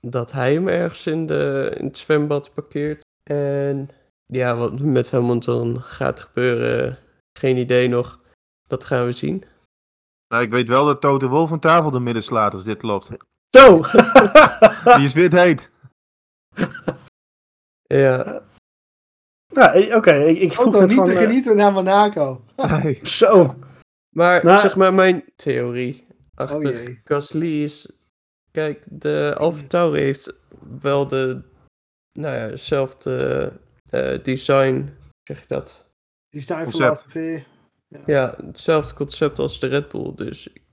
[0.01, 3.03] dat hij hem ergens in, de, in het zwembad parkeert.
[3.23, 3.89] En
[4.25, 6.97] ja, wat met Hamilton gaat gebeuren,
[7.39, 8.19] geen idee nog.
[8.67, 9.43] Dat gaan we zien.
[10.27, 13.09] Nou, ik weet wel dat Toto Wolf van tafel door midden slaat als dit klopt.
[13.49, 13.81] Zo!
[14.95, 15.69] Die is wit heet.
[17.87, 18.43] Ja,
[19.53, 21.05] nou, oké, ik, ik vroeg net niet van...
[21.05, 22.41] te eh, genieten naar Monaco.
[23.03, 23.55] Zo!
[24.15, 26.95] Maar Nou- zeg maar mijn theorie achter Oh.
[27.03, 27.91] Gasly is...
[28.51, 30.33] Kijk, de Alfa Tauri heeft
[30.81, 31.41] wel de...
[32.11, 33.51] Nou ja, hetzelfde
[33.89, 34.89] eh, design,
[35.23, 35.85] zeg je dat?
[36.29, 36.77] Voor Concept.
[36.77, 37.45] laatste veer.
[38.05, 40.11] Ja, hetzelfde concept als de Red Bull.
[40.15, 40.63] Dus ik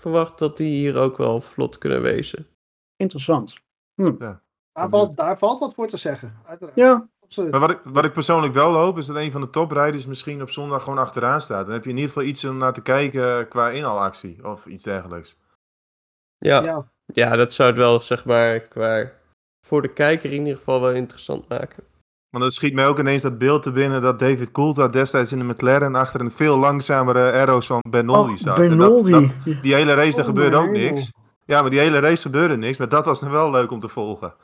[0.00, 2.46] verwacht dat die hier ook wel vlot kunnen wezen.
[2.96, 3.54] Interessant.
[4.72, 6.34] Daar valt, daar valt wat voor te zeggen.
[6.46, 6.76] Uiteraard.
[6.76, 7.50] Ja, Absoluut.
[7.50, 10.42] Maar wat ik, wat ik persoonlijk wel hoop, is dat een van de toprijders misschien
[10.42, 11.64] op zondag gewoon achteraan staat.
[11.64, 14.82] Dan heb je in ieder geval iets om naar te kijken qua inhaalactie of iets
[14.84, 15.36] dergelijks.
[16.38, 16.84] Ja, ja.
[17.06, 17.36] Ja.
[17.36, 19.10] dat zou het wel, zeg maar, qua...
[19.66, 21.84] Voor de kijker in ieder geval wel interessant maken.
[22.30, 25.38] Want het schiet mij ook ineens dat beeld te binnen dat David Coulthard destijds in
[25.38, 28.58] de McLaren achter een veel langzamere arrows van Bernoldi Och, zat.
[28.58, 29.10] En dat- Benoldi.
[29.10, 31.10] dat- die hele race, er Oh, gebeurde ook niks.
[31.44, 32.78] Ja, maar die hele race gebeurde niks.
[32.78, 34.34] Maar dat was nog wel leuk om te volgen.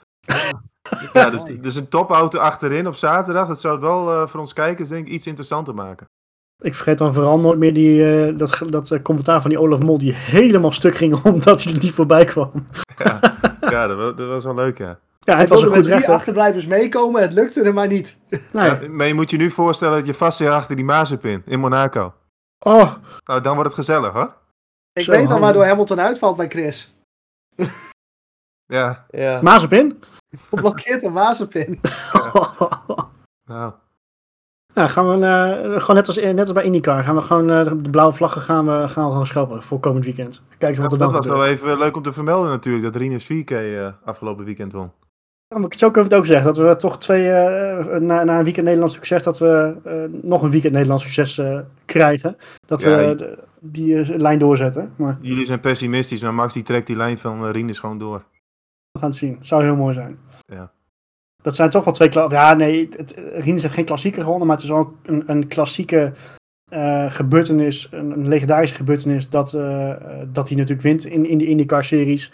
[1.13, 4.53] Ja, dus, dus een topauto achterin op zaterdag, dat zou het wel eh, voor ons
[4.53, 6.07] kijkers denk ik iets interessanter maken.
[6.63, 9.79] Ik vergeet dan vooral nooit meer die, eh, dat, dat eh, commentaar van die Olaf
[9.81, 12.51] Mol die helemaal stuk ging omdat hij er niet voorbij kwam.
[12.99, 13.21] Ja,
[13.61, 14.99] ja dat, was, dat was wel leuk, ja.
[15.19, 16.09] Ja, Hij het was een goed recht.
[16.09, 18.17] achterblijvers meekomen, het lukte er maar niet.
[18.53, 18.65] Nee.
[18.65, 21.61] Ja, maar je moet je nu voorstellen dat je vast zit achter die Mazepin in
[21.61, 22.15] Monaco.
[22.59, 22.93] Oh,
[23.25, 24.35] Nou, dan wordt het gezellig, hoor.
[24.93, 25.45] Ik Zo weet al handig.
[25.45, 26.93] waardoor Hamilton uitvalt bij Chris.
[28.69, 29.99] Ja, Ja, Mazepin?
[30.51, 31.81] Geblokkeerd een Mazepin.
[33.45, 33.73] nou.
[34.75, 37.65] Ja, gaan we eh, gewoon net als, net als bij IndyCar, gaan we gewoon eh,
[37.83, 40.43] de blauwe vlaggen gaan we, gaan we gewoon schrappen voor komend weekend.
[40.59, 42.97] Kijken wat er Dat, dan dat was wel even leuk om te vermelden natuurlijk, dat
[42.97, 44.91] Rinus 4K eh, afgelopen weekend won.
[45.47, 48.39] Ja, maar Zo kunnen we het ook zeggen, dat we toch twee, eh, na, na
[48.39, 49.95] een weekend Nederlands succes, dat we eh,
[50.29, 52.37] nog een weekend Nederlands succes eh, krijgen.
[52.67, 54.93] Dat we Ja, eh, de- die eh, lijn doorzetten.
[54.97, 58.23] Maar Jullie zijn pessimistisch, maar Max die trekt die lijn van eh, Rinus gewoon door.
[58.99, 59.39] We gaan het zien.
[59.41, 60.19] Zou heel mooi zijn.
[60.47, 60.71] Ja.
[61.43, 64.71] Dat zijn toch wel twee Ja, nee, het, heeft geen klassieker gewonnen, maar het is
[64.71, 66.13] ook een, een klassieke
[66.69, 69.99] eh, gebeurtenis, een, een legendarische gebeurtenis, dat, eh, eh,
[70.33, 72.33] dat hij natuurlijk wint in, in de IndyCar-series.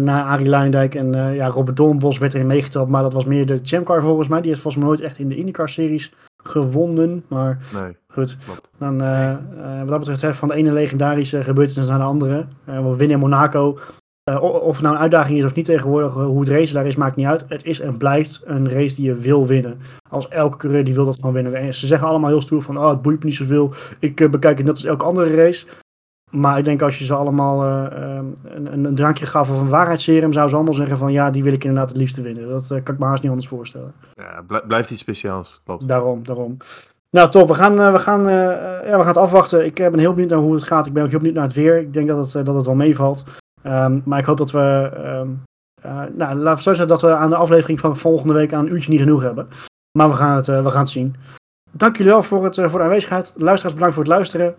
[0.00, 3.58] Na Arie Luijendijk en ja, Robert Doornbos werd erin meegeteld, maar dat was meer de
[3.62, 4.40] Chamcar volgens mij.
[4.40, 8.36] Die heeft volgens mij nooit echt in de IndyCar-series gewonnen, maar Nee, goed.
[8.44, 8.68] klopt.
[8.78, 8.98] Dan,
[9.78, 12.46] wat dat betreft, van de ene legendarische gebeurtenis naar de andere.
[12.64, 13.78] We winnen in Monaco.
[14.24, 16.86] Eh, of het nou een uitdaging is of niet tegenwoordig, eh, hoe het race daar
[16.86, 17.44] is, maakt niet uit.
[17.48, 19.78] Het is en blijft een race die je wil winnen.
[20.10, 21.54] Als elke coureur die wil dat gewoon winnen.
[21.54, 23.72] En ze zeggen allemaal heel stoer van, oh, het boeit me niet zoveel.
[23.98, 25.66] Ik eh, bekijk het net als elke andere race.
[26.30, 29.68] Maar ik denk als je ze allemaal eh, ehm, een, een, drankje gaf of een
[29.68, 32.48] waarheidsserum, zouden ze allemaal zeggen van, ja, die wil ik inderdaad het liefste winnen.
[32.48, 33.92] Dat kan ik me haast niet anders voorstellen.
[34.14, 35.88] Ja, blij- blijft iets speciaals, klopt.
[35.88, 36.56] Daarom, daarom.
[37.10, 37.48] Nou, top.
[37.48, 39.64] We gaan, we gaan, ja, we gaan het afwachten.
[39.64, 40.86] Ik ben heel benieuwd naar hoe het gaat.
[40.86, 41.78] Ik ben ook heel benieuwd naar het weer.
[41.78, 43.24] Ik denk dat het, dat het wel meevalt.
[43.64, 45.28] Ehm, maar ik hoop dat we, ehm,
[45.82, 48.66] eh, nou, laten we zo zeggen dat we aan de aflevering van volgende week aan
[48.66, 49.48] een uurtje niet genoeg hebben.
[49.98, 51.14] Maar we gaan het, eh, we gaan het zien.
[51.76, 53.32] dank jullie wel voor, het, eh, voor de aanwezigheid.
[53.36, 54.54] Luisteraars, bedankt voor het luisteren.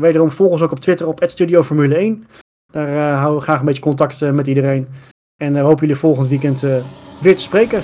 [0.00, 1.24] Wederom volg ons ook op Twitter op
[1.64, 2.24] Formule 1.
[2.72, 4.88] Daar houden we graag een beetje contact met iedereen.
[5.42, 6.60] En we hopen jullie volgend weekend
[7.20, 7.82] weer te spreken.